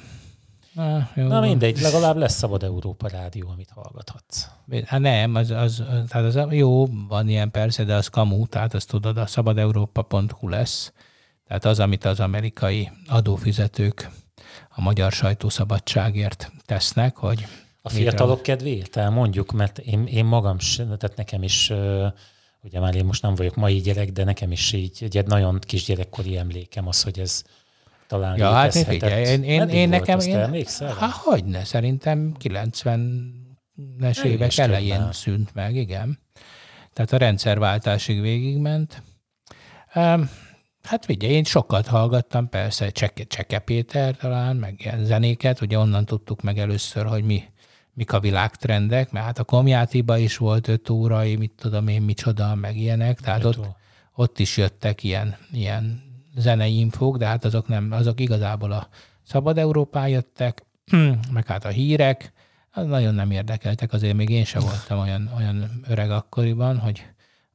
[0.73, 1.27] Na, jó.
[1.27, 4.47] Na mindegy, legalább lesz Szabad Európa Rádió, amit hallgathatsz.
[4.87, 8.89] Hát nem, az, az, tehát az jó, van ilyen persze, de az kamu, tehát azt
[8.89, 10.93] tudod, a szabadeurópa.hu lesz.
[11.47, 14.11] Tehát az, amit az amerikai adófizetők
[14.69, 17.47] a magyar sajtószabadságért tesznek, hogy
[17.83, 21.73] A fiatalok kedvéért elmondjuk, mert én, én magam, tehát nekem is,
[22.63, 25.85] ugye már én most nem vagyok mai gyerek, de nekem is így egy nagyon kis
[25.85, 27.43] gyerekkori emlékem az, hogy ez
[28.13, 30.19] talán Ja, hát én figyelj, én, én, Meddig én nekem...
[30.19, 30.95] Én, emlékszel?
[30.95, 35.13] hát hogyne, szerintem 90-es Ő évek elején tudná.
[35.13, 36.19] szűnt meg, igen.
[36.93, 39.03] Tehát a rendszerváltásig végigment.
[39.95, 40.31] Um,
[40.83, 46.05] hát figyelj, én sokat hallgattam, persze Cseke, Cseke Péter talán, meg ilyen zenéket, ugye onnan
[46.05, 47.43] tudtuk meg először, hogy mi,
[47.93, 52.55] mik a világtrendek, mert hát a Komjátiba is volt öt órai, mit tudom én, micsoda,
[52.55, 53.77] meg ilyenek, tehát Öt ott, óra.
[54.15, 58.89] ott is jöttek ilyen, ilyen zenei infók, de hát azok nem, azok igazából a
[59.23, 60.65] Szabad Európán jöttek,
[61.33, 62.33] meg hát a hírek,
[62.71, 67.07] az nagyon nem érdekeltek, azért még én sem voltam olyan, olyan öreg akkoriban, hogy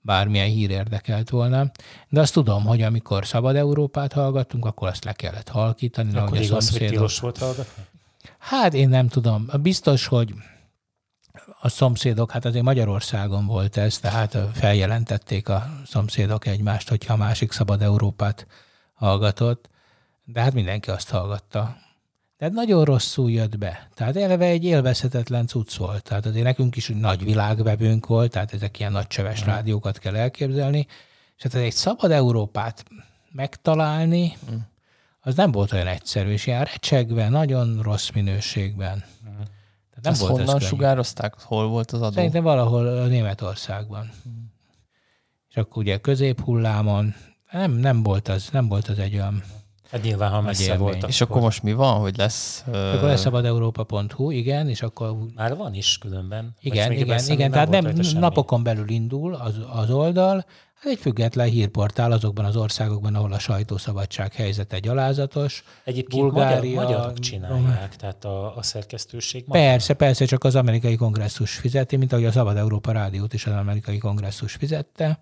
[0.02, 1.72] bármilyen hír érdekelt volna.
[2.10, 6.10] De azt tudom, hogy amikor Szabad Európát hallgattunk, akkor azt le kellett halkítani.
[6.10, 7.84] Akkor nehogy a igaz, hogy szomszédok- tilos volt hallgatni?
[8.38, 9.48] Hát én nem tudom.
[9.62, 10.34] Biztos, hogy
[11.62, 17.52] a szomszédok, hát azért Magyarországon volt ez, tehát feljelentették a szomszédok egymást, hogyha a másik
[17.52, 18.48] szabad Európát
[18.98, 19.70] hallgatott,
[20.24, 21.78] de hát mindenki azt hallgatta.
[22.38, 23.90] Tehát nagyon rosszul jött be.
[23.94, 26.04] Tehát eleve egy élvezhetetlen cucc volt.
[26.04, 29.48] Tehát azért nekünk is nagy világvevőnk volt, tehát ezek ilyen nagy csöves mm.
[29.48, 30.88] rádiókat kell elképzelni,
[31.38, 32.86] és hát egy szabad Európát
[33.32, 34.56] megtalálni, mm.
[35.20, 38.96] az nem volt olyan egyszerű, és ilyen recsegve, nagyon rossz minőségben.
[38.96, 39.32] Mm.
[39.90, 41.36] Tehát nem Ezt volt honnan ez sugározták?
[41.42, 42.14] Hol volt az adó?
[42.14, 44.12] Szerintem valahol Németországban.
[44.30, 44.32] Mm.
[45.50, 47.16] És akkor ugye középhullámon,
[47.52, 49.44] nem, nem, volt az, nem volt az egy olyan
[49.92, 51.08] Hát nyilván, ha messze volt.
[51.08, 52.64] És akkor most mi van, hogy lesz...
[52.68, 55.18] Akkor lesz szabadeurópa.hu, igen, és akkor...
[55.36, 56.56] Már van is különben.
[56.62, 60.46] Igen, igen, igen, tehát nem, napokon belül indul az, az oldal,
[60.80, 65.64] Hát egy független hírportál azokban az országokban, ahol a sajtószabadság helyzete gyalázatos.
[65.84, 69.44] Egyébként Bulgária, magyar, magyarok csinálják, tehát a, a szerkesztőség.
[69.44, 69.96] Persze, magyar.
[69.96, 73.98] persze, csak az amerikai kongresszus fizeti, mint ahogy a Szabad Európa Rádiót is az amerikai
[73.98, 75.20] kongresszus fizette.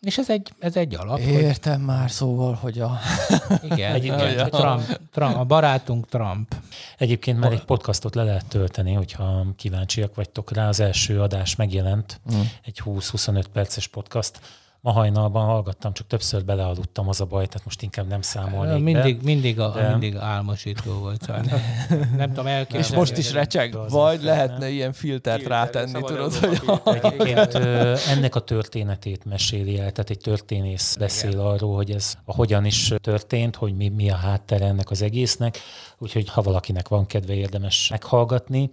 [0.00, 1.18] És ez egy, ez egy alap.
[1.18, 1.84] Értem hogy...
[1.84, 2.98] már szóval, hogy a...
[3.70, 6.54] Igen, Egyébként, hogy Trump, Trump, a barátunk Trump.
[6.98, 10.68] Egyébként már egy podcastot le lehet tölteni, hogyha kíváncsiak vagytok rá.
[10.68, 12.40] Az első adás megjelent, mm.
[12.64, 14.40] egy 20-25 perces podcast
[14.86, 19.16] ma hajnalban hallgattam, csak többször belealudtam, az a baj, tehát most inkább nem számolnék mindig,
[19.16, 19.22] be.
[19.24, 19.88] Mindig, a, de...
[19.88, 21.22] mindig álmosító volt.
[21.22, 21.60] Szóval nem,
[22.16, 22.86] nem tudom elképzelni.
[22.86, 24.68] És most is recseg, vagy lehetne nem?
[24.68, 26.60] ilyen filtert Filter, rátenni, tudod, hogy...
[27.02, 27.54] Egyébként
[28.14, 31.44] ennek a történetét meséli el, tehát egy történész beszél Igen.
[31.44, 35.58] arról, hogy ez a hogyan is történt, hogy mi, mi a háttere ennek az egésznek,
[35.98, 38.70] úgyhogy ha valakinek van kedve, érdemes meghallgatni.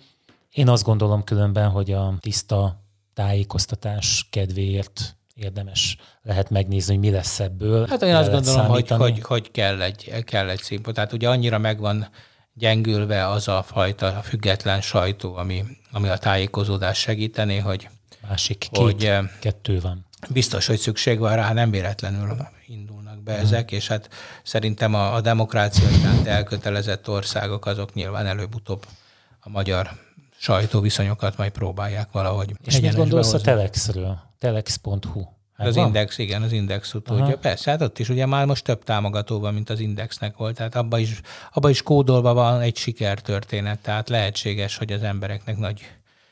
[0.52, 2.82] Én azt gondolom különben, hogy a tiszta
[3.14, 7.88] tájékoztatás kedvéért érdemes lehet megnézni, hogy mi lesz ebből.
[7.88, 10.96] Hát én azt gondolom, hogy, hogy, hogy kell, egy, kell egy színpont.
[10.96, 12.08] Tehát ugye annyira megvan
[12.54, 17.90] gyengülve az a fajta független sajtó, ami, ami a tájékozódás segítené, hogy...
[18.28, 20.06] Másik két, hogy, eh, kettő van.
[20.30, 23.42] Biztos, hogy szükség van rá, nem véletlenül indulnak be hmm.
[23.42, 24.10] ezek, és hát
[24.44, 28.86] szerintem a, a demokrácia iránt elkötelezett országok azok nyilván előbb-utóbb
[29.40, 29.90] a magyar
[30.38, 32.54] sajtóviszonyokat majd próbálják valahogy.
[32.66, 33.52] És mit gondolsz behozni.
[33.52, 34.33] a Telexről?
[34.44, 35.22] telex.hu.
[35.54, 35.86] Hát az van?
[35.86, 37.38] Index, igen, az Index utódja.
[37.38, 40.76] Persze, hát ott is ugye már most több támogató van, mint az Indexnek volt, tehát
[40.76, 41.22] abban is,
[41.54, 45.82] abba is kódolva van egy sikertörténet, tehát lehetséges, hogy az embereknek nagy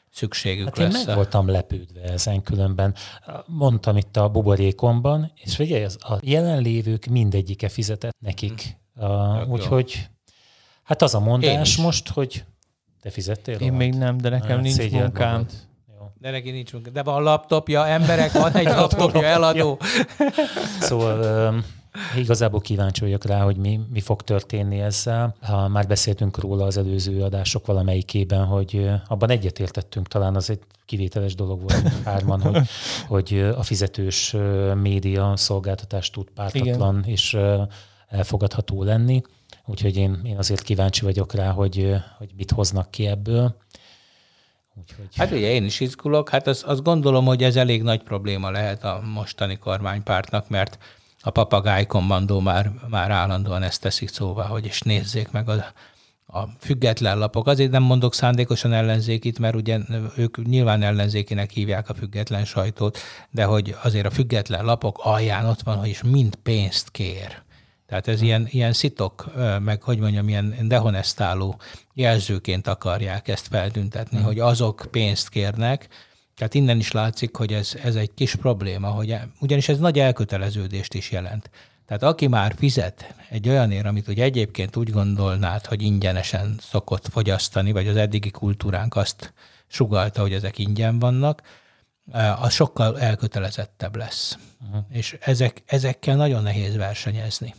[0.10, 1.00] szükségük hát lesz.
[1.00, 2.95] Én meg voltam lepődve ezen különben.
[3.45, 8.78] Mondtam itt a buborékomban, és ugye a jelenlévők mindegyike fizetett nekik.
[8.95, 9.52] Hm.
[9.52, 10.10] Úgyhogy
[10.84, 12.43] hát az a mondás most, hogy
[13.02, 13.56] te fizettél?
[13.56, 15.32] Én még nem, de nekem hát, nincs munkám.
[15.32, 15.69] Magad.
[16.22, 16.90] De neki nincs munka.
[16.90, 19.80] De van laptopja, emberek, van egy laptopja, eladó.
[20.80, 21.64] szóval
[22.16, 25.36] Igazából kíváncsi vagyok rá, hogy mi, mi fog történni ezzel.
[25.42, 31.36] Ha már beszéltünk róla az előző adások valamelyikében, hogy abban egyetértettünk, talán az egy kivételes
[31.36, 32.68] dolog volt hárman, hogy,
[33.08, 34.36] hogy a fizetős
[34.82, 37.10] média szolgáltatás tud pártatlan Igen.
[37.10, 37.38] és
[38.08, 39.22] elfogadható lenni.
[39.66, 43.56] Úgyhogy én, én azért kíváncsi vagyok rá, hogy, hogy mit hoznak ki ebből.
[44.80, 45.16] Úgyhogy...
[45.16, 48.84] Hát ugye én is izgulok, hát azt, azt gondolom, hogy ez elég nagy probléma lehet
[48.84, 50.78] a mostani kormánypártnak, mert
[51.22, 55.66] a papagáj kommandó már, már állandóan ezt teszik szóval, hogy is nézzék meg a,
[56.26, 57.48] a független lapok.
[57.48, 59.80] Azért nem mondok szándékosan ellenzékit, mert ugye
[60.18, 62.98] ők nyilván ellenzékinek hívják a független sajtót,
[63.30, 67.42] de hogy azért a független lapok alján ott van, hogy is mind pénzt kér.
[67.92, 71.60] Tehát ez ilyen, ilyen szitok, meg hogy mondjam, ilyen dehonestáló
[71.94, 74.24] jelzőként akarják ezt feltüntetni, mm.
[74.24, 75.88] hogy azok pénzt kérnek,
[76.36, 80.94] tehát innen is látszik, hogy ez, ez egy kis probléma, hogy ugyanis ez nagy elköteleződést
[80.94, 81.50] is jelent.
[81.86, 87.72] Tehát aki már fizet egy olyanért, amit ugye egyébként úgy gondolnád, hogy ingyenesen szokott fogyasztani,
[87.72, 89.34] vagy az eddigi kultúránk azt
[89.68, 91.42] sugalta, hogy ezek ingyen vannak,
[92.42, 94.38] az sokkal elkötelezettebb lesz.
[94.68, 94.86] Uh-huh.
[94.90, 97.54] És ezek, ezekkel nagyon nehéz versenyezni.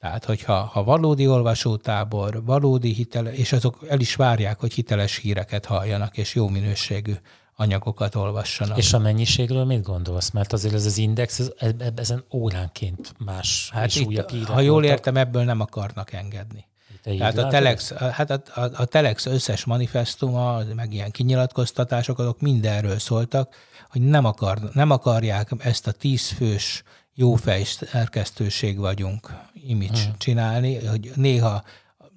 [0.00, 5.64] Tehát, hogyha ha valódi olvasótábor, valódi hitel, és azok el is várják, hogy hiteles híreket
[5.64, 7.12] halljanak, és jó minőségű
[7.56, 8.76] anyagokat olvassanak.
[8.76, 10.30] És a mennyiségről mit gondolsz?
[10.30, 14.72] Mert azért ez az index, ez, ezen óránként más hát és itt, újabb Ha jól
[14.72, 14.90] voltak.
[14.90, 16.66] értem, ebből nem akarnak engedni.
[17.02, 22.98] Tehát a Telex, hát a, a, a Telex összes manifestuma, meg ilyen kinyilatkoztatások, azok mindenről
[22.98, 23.54] szóltak,
[23.88, 26.82] hogy nem, akar, nem akarják ezt a tízfős
[27.18, 29.32] jó szerkesztőség vagyunk
[29.66, 30.14] image hmm.
[30.18, 31.62] csinálni, hogy néha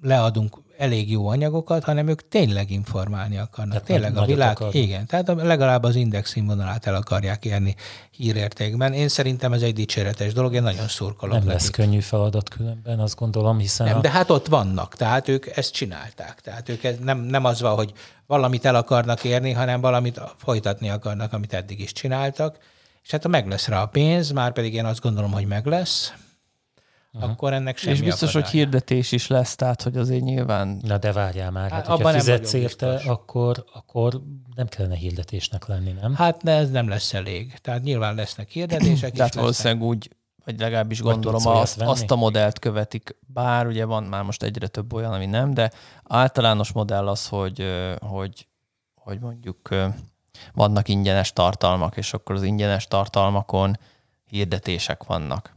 [0.02, 3.72] leadunk elég jó anyagokat, hanem ők tényleg informálni akarnak.
[3.72, 4.74] Tehát tényleg a világ, nagyot akar.
[4.74, 7.74] igen, tehát legalább az index színvonalát el akarják érni
[8.10, 8.92] hírértékben.
[8.92, 11.60] Én szerintem ez egy dicséretes dolog, én nagyon szurkolok Nem nekik.
[11.60, 15.46] lesz könnyű feladat különben, azt gondolom, hiszen Nem, a, de hát ott vannak, tehát ők
[15.56, 16.40] ezt csinálták.
[16.40, 17.92] Tehát ők ez nem, nem az van, hogy
[18.26, 22.58] valamit el akarnak érni, hanem valamit folytatni akarnak, amit eddig is csináltak.
[23.02, 25.66] És hát ha meg lesz rá a pénz, már pedig én azt gondolom, hogy meg
[25.66, 26.12] lesz,
[27.12, 27.30] uh-huh.
[27.30, 28.64] akkor ennek semmi és biztos, hogy akadálya.
[28.64, 32.20] hirdetés is lesz, tehát hogy azért nyilván na de várjál már, hát, Hát abban nem
[32.20, 33.10] fizetsz érte, biztos.
[33.10, 34.22] akkor, akkor
[34.54, 36.14] nem kellene hirdetésnek lenni, nem?
[36.14, 37.58] Hát de ez nem lesz elég.
[37.58, 39.12] Tehát nyilván lesznek hirdetések.
[39.16, 40.10] Tehát valószínűleg úgy,
[40.44, 44.66] vagy legalábbis Vagy gondolom azt, azt a modellt követik, bár ugye van már most egyre
[44.66, 45.70] több olyan, ami nem, de
[46.04, 47.66] általános modell az, hogy,
[48.00, 48.48] hogy,
[48.94, 49.68] hogy mondjuk
[50.52, 53.78] vannak ingyenes tartalmak, és akkor az ingyenes tartalmakon
[54.24, 55.56] hirdetések vannak.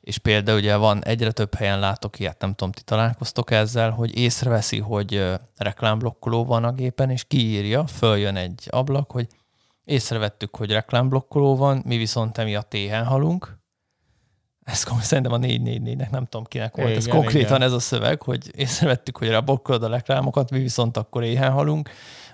[0.00, 4.18] És például ugye van, egyre több helyen látok ilyet, nem tudom, ti találkoztok ezzel, hogy
[4.18, 5.24] észreveszi, hogy
[5.56, 9.26] reklámblokkoló van a gépen, és kiírja, följön egy ablak, hogy
[9.84, 13.58] észrevettük, hogy reklámblokkoló van, mi viszont emiatt éhen halunk.
[14.64, 16.96] Ez szerintem a 444-nek nem tudom kinek volt.
[16.96, 17.62] ez Igen, konkrétan igen.
[17.68, 21.90] ez a szöveg, hogy észrevettük, hogy ráblokkolod a reklámokat, mi viszont akkor éhen halunk.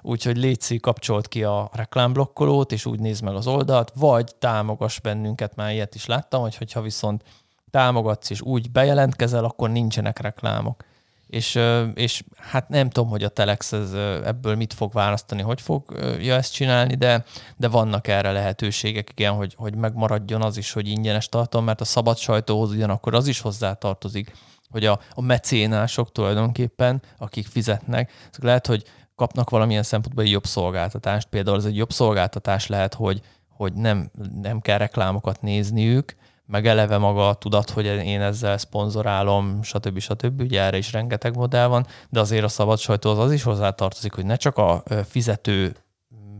[0.06, 5.56] Úgyhogy létszi, kapcsolt ki a reklámblokkolót, és úgy néz meg az oldalt, vagy támogass bennünket,
[5.56, 7.22] már ilyet is láttam, hogy hogyha viszont
[7.70, 10.84] támogatsz és úgy bejelentkezel, akkor nincsenek reklámok.
[11.26, 11.60] És,
[11.94, 13.92] és hát nem tudom, hogy a Telex ez,
[14.24, 17.24] ebből mit fog választani, hogy fogja ezt csinálni, de,
[17.56, 21.84] de vannak erre lehetőségek, igen, hogy, hogy megmaradjon az is, hogy ingyenes tartalom, mert a
[21.84, 24.32] szabad sajtóhoz ugyanakkor az is hozzátartozik,
[24.70, 28.84] hogy a, a mecénások tulajdonképpen, akik fizetnek, lehet, hogy
[29.14, 31.28] kapnak valamilyen szempontból egy jobb szolgáltatást.
[31.28, 34.10] Például ez egy jobb szolgáltatás lehet, hogy, hogy nem,
[34.42, 39.98] nem kell reklámokat nézniük, meg eleve maga a tudat, hogy én ezzel szponzorálom, stb.
[39.98, 40.40] stb.
[40.40, 44.26] Ugye erre is rengeteg modell van, de azért a szabad sajtóhoz az is hozzátartozik, hogy
[44.26, 45.76] ne csak a fizető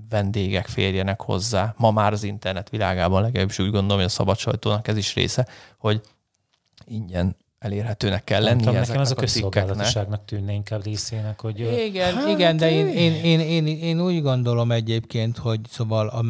[0.09, 1.75] vendégek férjenek hozzá.
[1.77, 5.47] Ma már az internet világában legalábbis úgy gondolom, hogy a szabad sajtónak ez is része,
[5.79, 6.01] hogy
[6.85, 12.15] ingyen elérhetőnek kell Nem lenni tudom, nekem ez a közszolgálatiságnak tűnne inkább részének, hogy Igen,
[12.15, 16.25] Hát, igen, de én, én, én, én, én úgy gondolom egyébként, hogy szóval a,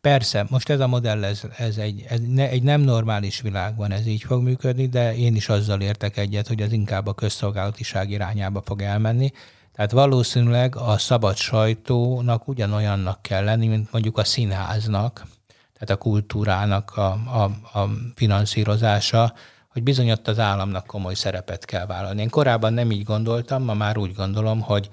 [0.00, 4.06] persze, most ez a modell, ez, ez, egy, ez ne, egy nem normális világban ez
[4.06, 8.62] így fog működni, de én is azzal értek egyet, hogy ez inkább a közszolgálatiság irányába
[8.64, 9.30] fog elmenni.
[9.74, 15.26] Tehát valószínűleg a szabad sajtónak ugyanolyannak kell lenni, mint mondjuk a színháznak,
[15.72, 17.42] tehát a kultúrának a, a,
[17.78, 19.32] a finanszírozása,
[19.80, 22.20] hogy bizony ott az államnak komoly szerepet kell vállalni.
[22.20, 24.88] Én korábban nem így gondoltam, ma már úgy gondolom, hogy,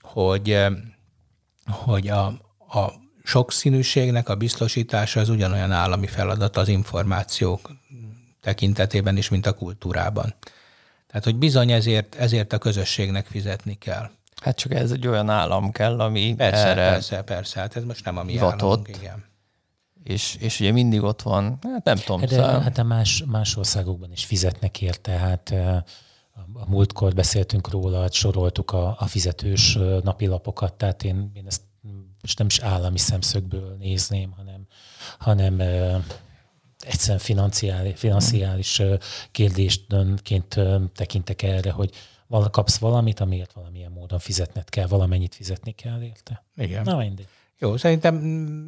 [0.00, 0.58] hogy,
[1.66, 2.26] hogy a,
[2.68, 2.92] a
[3.24, 7.70] sokszínűségnek a biztosítása az ugyanolyan állami feladat az információk
[8.40, 10.34] tekintetében is, mint a kultúrában.
[11.06, 14.10] Tehát, hogy bizony ezért, ezért a közösségnek fizetni kell.
[14.42, 18.04] Hát csak ez egy olyan állam kell, ami Persze, erre, persze, persze, hát ez most
[18.04, 18.60] nem a mi hivatott.
[18.60, 19.24] államunk, igen.
[20.04, 23.24] És, és ugye mindig ott van, hát nem tudom, Hát de, szóval, hát de más,
[23.26, 25.54] más országokban is fizetnek érte, hát
[26.54, 31.62] a múltkor beszéltünk róla, hát soroltuk a, a fizetős napilapokat, tehát én, én ezt
[32.22, 34.66] most nem is állami szemszögből nézném, hanem,
[35.18, 35.60] hanem
[36.78, 38.82] egyszerűen financiális, financiális
[39.30, 40.60] kérdésként
[40.94, 41.90] tekintek erre, hogy
[42.50, 46.44] kapsz valamit, amiért valamilyen módon fizetned kell, valamennyit fizetni kell érte.
[46.56, 46.82] igen.
[46.82, 47.28] Na mindegy.
[47.62, 48.14] Jó, szerintem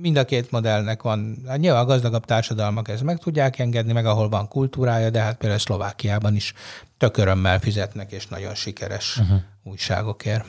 [0.00, 1.36] mind a két modellnek van.
[1.46, 5.36] Hát nyilván a gazdagabb társadalmak ezt meg tudják engedni, meg ahol van kultúrája, de hát
[5.36, 6.54] például Szlovákiában is
[6.98, 9.38] tök örömmel fizetnek, és nagyon sikeres uh-huh.
[9.62, 10.44] újságokért.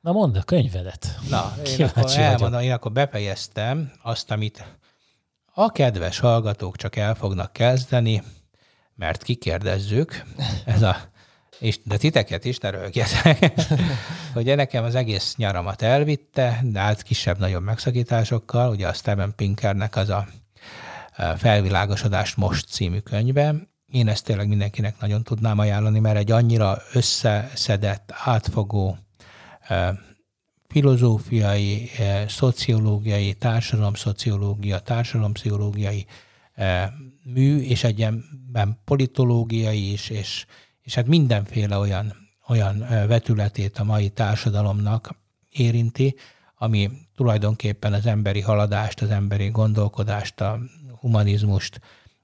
[0.00, 1.18] Na mondd a könyvedet.
[1.30, 4.64] Na, én akkor elmondom, én akkor befejeztem azt, amit
[5.54, 8.22] a kedves hallgatók csak el fognak kezdeni,
[8.94, 10.22] mert kikérdezzük,
[10.64, 10.96] ez a,
[11.58, 13.52] és, de titeket is, ne rögjetek,
[14.32, 20.08] hogy nekem az egész nyaramat elvitte, de hát kisebb-nagyobb megszakításokkal, ugye a Steven Pinkernek az
[20.08, 20.26] a
[21.16, 23.54] e, Felvilágosodás most című könyve.
[23.86, 28.98] Én ezt tényleg mindenkinek nagyon tudnám ajánlani, mert egy annyira összeszedett, átfogó,
[29.60, 29.98] e,
[30.68, 36.06] filozófiai, eh, szociológiai, társadalomszociológia, társadalompszichológiai
[37.22, 40.46] mű, és egyben politológiai is, és,
[40.86, 42.12] és hát mindenféle olyan,
[42.48, 45.14] olyan vetületét a mai társadalomnak
[45.50, 46.14] érinti,
[46.56, 50.58] ami tulajdonképpen az emberi haladást, az emberi gondolkodást, a
[51.00, 51.80] humanizmust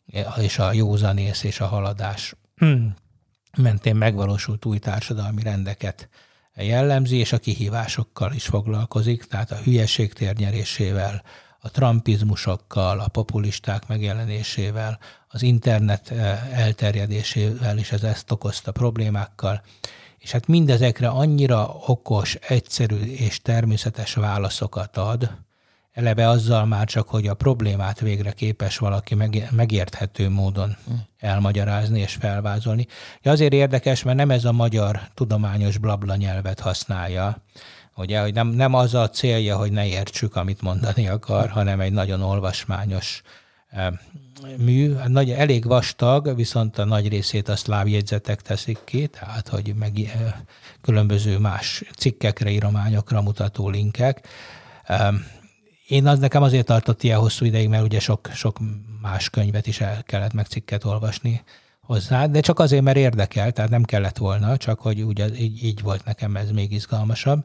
[0.06, 2.34] eh, és a józanész és a haladás
[3.56, 6.08] mentén megvalósult új társadalmi rendeket
[6.54, 11.22] jellemzi, és a kihívásokkal is foglalkozik, tehát a hülyeség térnyerésével,
[11.64, 14.98] a trumpizmusokkal, a populisták megjelenésével,
[15.28, 16.10] az internet
[16.52, 19.62] elterjedésével is ez ezt okozta problémákkal.
[20.18, 25.30] És hát mindezekre annyira okos, egyszerű és természetes válaszokat ad,
[25.92, 29.16] eleve azzal már csak, hogy a problémát végre képes valaki
[29.50, 30.76] megérthető módon
[31.18, 32.86] elmagyarázni és felvázolni.
[33.22, 37.36] Ja, azért érdekes, mert nem ez a magyar tudományos blabla nyelvet használja,
[37.97, 41.93] ugye, hogy nem, nem az a célja, hogy ne értsük, amit mondani akar, hanem egy
[41.93, 43.22] nagyon olvasmányos
[44.57, 49.74] mű, nagy, elég vastag, viszont a nagy részét a szláv jegyzetek teszik ki, tehát hogy
[49.74, 49.93] meg
[50.80, 54.28] különböző más cikkekre, írományokra mutató linkek.
[55.86, 58.59] Én az nekem azért tartott ilyen hosszú ideig, mert ugye sok, sok
[59.01, 61.43] más könyvet is el kellett meg cikket olvasni
[61.80, 65.82] hozzá, de csak azért, mert érdekel, tehát nem kellett volna, csak hogy ugye így, így
[65.82, 67.45] volt nekem ez még izgalmasabb.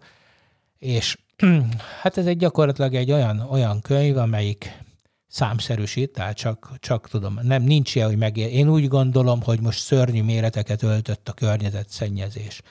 [0.77, 1.17] És
[2.01, 4.85] hát ez egy gyakorlatilag egy olyan, olyan könyv, amelyik
[5.27, 8.51] számszerűsít, tehát csak, csak tudom, nem nincs ilyen, hogy megér.
[8.51, 12.61] Én úgy gondolom, hogy most szörnyű méreteket öltött a környezetszennyezés.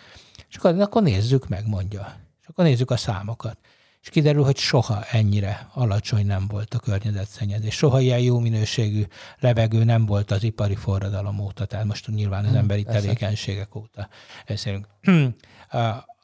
[0.48, 2.16] És akkor, akkor nézzük meg, mondja.
[2.40, 3.58] És akkor nézzük a számokat
[4.06, 7.74] és kiderül, hogy soha ennyire alacsony nem volt a környezetszennyezés.
[7.74, 9.02] Soha ilyen jó minőségű
[9.38, 13.74] levegő nem volt az ipari forradalom óta, tehát most nyilván az hmm, emberi hmm, tevékenységek
[13.74, 14.08] óta
[14.46, 14.86] beszélünk.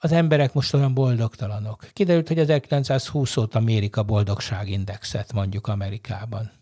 [0.05, 1.87] Az emberek most olyan boldogtalanok.
[1.93, 6.53] Kiderült, hogy 1920 óta mérik a boldogságindexet mondjuk Amerikában.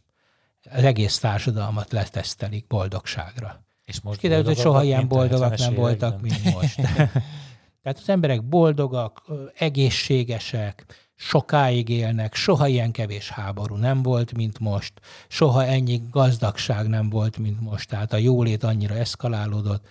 [0.70, 3.64] Az egész társadalmat letesztelik boldogságra.
[3.84, 6.74] És most kiderült, hogy soha ilyen boldogak nem voltak, mint most.
[7.82, 9.22] Tehát az emberek boldogak,
[9.54, 10.84] egészségesek,
[11.14, 14.92] sokáig élnek, soha ilyen kevés háború nem volt, mint most,
[15.28, 19.86] soha ennyi gazdagság nem volt, mint most, tehát a jólét annyira eszkalálódott,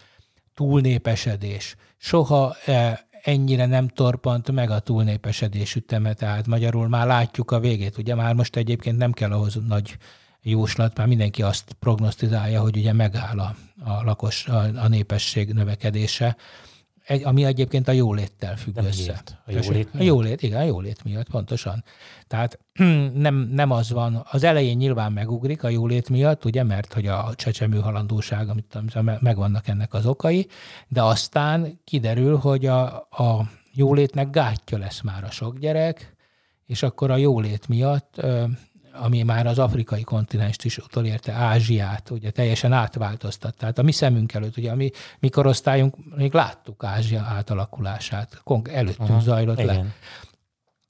[0.53, 7.59] túlnépesedés, soha e, ennyire nem torpant meg a túlnépesedés üteme, tehát magyarul már látjuk a
[7.59, 7.97] végét.
[7.97, 9.97] Ugye már most egyébként nem kell ahhoz nagy
[10.41, 16.35] jóslat, már mindenki azt prognosztizálja, hogy ugye megáll a, a lakos, a, a népesség növekedése,
[17.09, 19.01] egy, ami egyébként a jóléttel függ De össze.
[19.01, 19.37] Miért?
[19.45, 20.01] A jólét miatt?
[20.01, 21.83] A jólét, igen, a jólét miatt, pontosan.
[22.27, 22.59] Tehát
[23.13, 27.33] nem, nem az van, az elején nyilván megugrik a jólét miatt, ugye, mert hogy a
[27.35, 30.47] csecsemő halandóság, amit megvannak ennek az okai,
[30.87, 36.15] de aztán kiderül, hogy a, a jólétnek gátja lesz már a sok gyerek,
[36.65, 38.21] és akkor a jólét miatt
[38.93, 43.55] ami már az afrikai kontinenst is utolérte, Ázsiát, ugye teljesen átváltoztat.
[43.57, 49.09] Tehát a mi szemünk előtt, ugye a mi, mi korosztályunk, még láttuk Ázsia átalakulását, előttünk
[49.09, 49.23] uh-huh.
[49.23, 49.75] zajlott Igen.
[49.75, 49.93] le.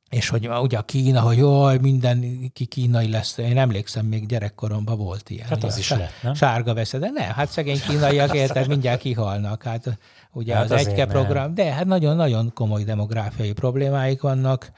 [0.10, 3.38] És hogy ugye a Kína, hogy jaj, mindenki kínai lesz.
[3.38, 5.47] Én emlékszem, még gyerekkoromban volt ilyen.
[5.47, 6.34] Hát az is lett, nem?
[6.34, 9.64] Sárga veszed, de nem, hát szegény kínaiak érted, mindjárt kihalnak.
[9.64, 9.97] Hát
[10.32, 14.72] ugye hát az egyke program, de hát nagyon-nagyon komoly demográfiai problémáik vannak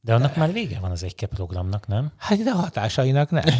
[0.00, 2.12] de annak már vége van az egyke programnak, nem?
[2.16, 3.44] Hát de a hatásainak nem.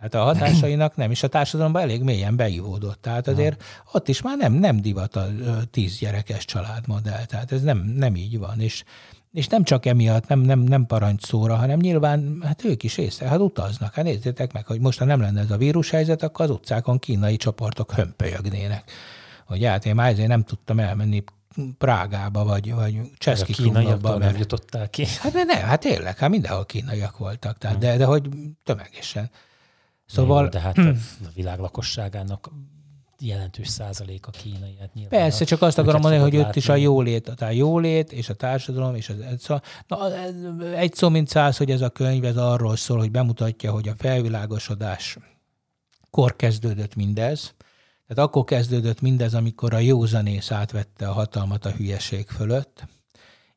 [0.00, 3.02] Hát a hatásainak nem, és a társadalomban elég mélyen beivódott.
[3.02, 3.62] Tehát azért
[3.92, 5.26] ott is már nem, nem divat a
[5.70, 7.24] tíz gyerekes családmodell.
[7.24, 8.60] Tehát ez nem, nem így van.
[8.60, 8.84] És,
[9.32, 10.86] és nem csak emiatt, nem, nem, nem
[11.20, 13.94] szóra, hanem nyilván hát ők is észre, hát utaznak.
[13.94, 17.36] Hát nézzétek meg, hogy most ha nem lenne ez a vírushelyzet, akkor az utcákon kínai
[17.36, 18.90] csoportok hömpölyögnének.
[19.46, 21.24] Hogy hát én már ezért nem tudtam elmenni
[21.78, 24.18] Prágába, vagy, vagy Cseszki klubokba.
[24.18, 25.06] nem jutottál ki.
[25.18, 28.28] Hát nem, hát tényleg, hát mindenhol kínaiak voltak, tehát, de, de hogy
[28.64, 29.30] tömegesen.
[30.06, 30.42] Szóval...
[30.42, 30.94] Jó, de hát a
[31.34, 32.50] világ lakosságának
[33.20, 34.76] jelentős százalék a kínai.
[34.80, 38.34] Hát Persze, csak azt akarom mondani, hogy ott is a jólét, a jólét és a
[38.34, 40.16] társadalom, és az, szóval, na,
[40.76, 43.94] egy szó mint száz, hogy ez a könyv ez arról szól, hogy bemutatja, hogy a
[43.96, 45.18] felvilágosodás
[46.10, 47.54] kor kezdődött mindez,
[48.08, 52.84] tehát akkor kezdődött mindez, amikor a józanész átvette a hatalmat a hülyeség fölött,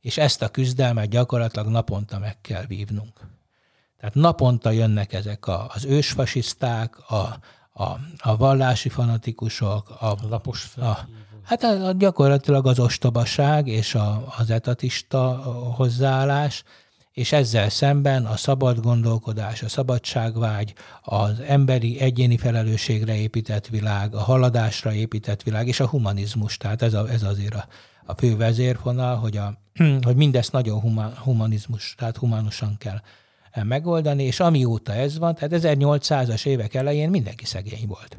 [0.01, 3.19] és ezt a küzdelmet gyakorlatilag naponta meg kell vívnunk.
[3.99, 7.39] Tehát naponta jönnek ezek a, az ősfasiszták, a,
[7.73, 11.07] a, a vallási fanatikusok, a, a lapos a,
[11.47, 15.33] Hát a, a, gyakorlatilag az ostobaság és a, az etatista
[15.75, 16.63] hozzáállás,
[17.17, 24.19] és ezzel szemben a szabad gondolkodás, a szabadságvágy, az emberi egyéni felelősségre épített világ, a
[24.19, 26.57] haladásra épített világ, és a humanizmus.
[26.57, 27.67] Tehát ez, a, ez azért a,
[28.05, 29.61] a fő vezérfonal, hogy, a,
[30.05, 33.01] hogy mindezt nagyon huma, humanizmus, tehát humánusan kell
[33.63, 38.17] megoldani, és amióta ez van, tehát 1800-as évek elején mindenki szegény volt.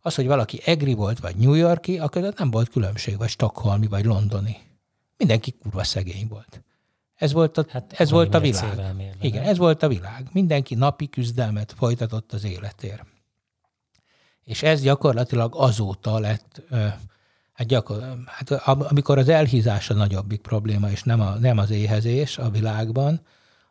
[0.00, 4.04] Az, hogy valaki egri volt, vagy New Yorki, akkor nem volt különbség, vagy Stockholmi, vagy
[4.04, 4.56] londoni.
[5.16, 6.62] Mindenki kurva szegény volt.
[7.20, 8.94] Ez volt a, hát, ez volt a világ.
[9.20, 10.26] Igen, ez volt a világ.
[10.32, 13.04] Mindenki napi küzdelmet folytatott az életér.
[14.44, 16.62] És ez gyakorlatilag azóta lett,
[17.52, 22.38] hát, gyakor, hát amikor az elhízás a nagyobbik probléma, és nem, a, nem az éhezés
[22.38, 23.20] a világban,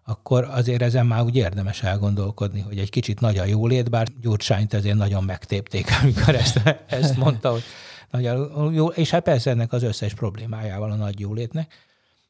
[0.06, 4.74] akkor azért ezen már úgy érdemes elgondolkodni, hogy egy kicsit nagy a jólét, bár Gyurcsányt
[4.74, 7.64] ezért nagyon megtépték, amikor ezt, ezt mondta, hogy
[8.12, 11.88] nagyon jó, és hát persze ennek az összes problémájával a nagy jólétnek.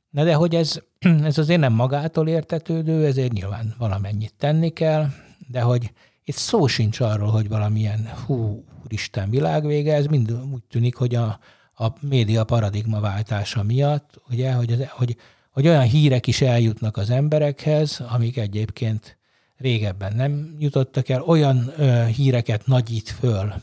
[0.10, 0.82] Na de hogy ez,
[1.24, 5.08] ez azért nem magától értetődő, ezért nyilván valamennyit tenni kell,
[5.48, 5.92] de hogy
[6.24, 11.40] itt szó sincs arról, hogy valamilyen hú, Isten világvége, ez mind úgy tűnik, hogy a,
[11.76, 15.18] a média paradigma váltása miatt, ugye, hogy, az, hogy,
[15.52, 19.18] hogy olyan hírek is eljutnak az emberekhez, amik egyébként
[19.58, 23.54] régebben nem jutottak el, olyan ö, híreket nagyít föl,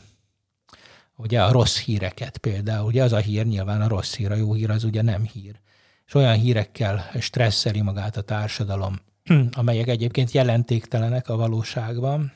[1.15, 4.53] ugye a rossz híreket például, ugye az a hír nyilván a rossz hír, a jó
[4.53, 5.59] hír az ugye nem hír.
[6.07, 8.99] És olyan hírekkel stresszeli magát a társadalom,
[9.51, 12.31] amelyek egyébként jelentéktelenek a valóságban,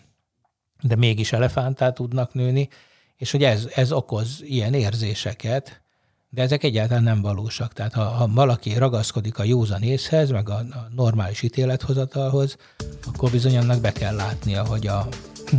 [0.81, 2.69] de mégis elefántá tudnak nőni,
[3.15, 5.81] és hogy ez, ez okoz ilyen érzéseket,
[6.29, 7.73] de ezek egyáltalán nem valósak.
[7.73, 12.57] Tehát ha, ha valaki ragaszkodik a józan észhez, meg a, a normális ítélethozatalhoz,
[13.05, 15.07] akkor bizony annak be kell látnia, hogy a,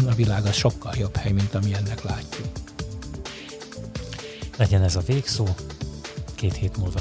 [0.07, 2.49] a világ az sokkal jobb hely, mint amilyennek látjuk.
[4.57, 5.47] Legyen ez a végszó,
[6.35, 7.01] két hét múlva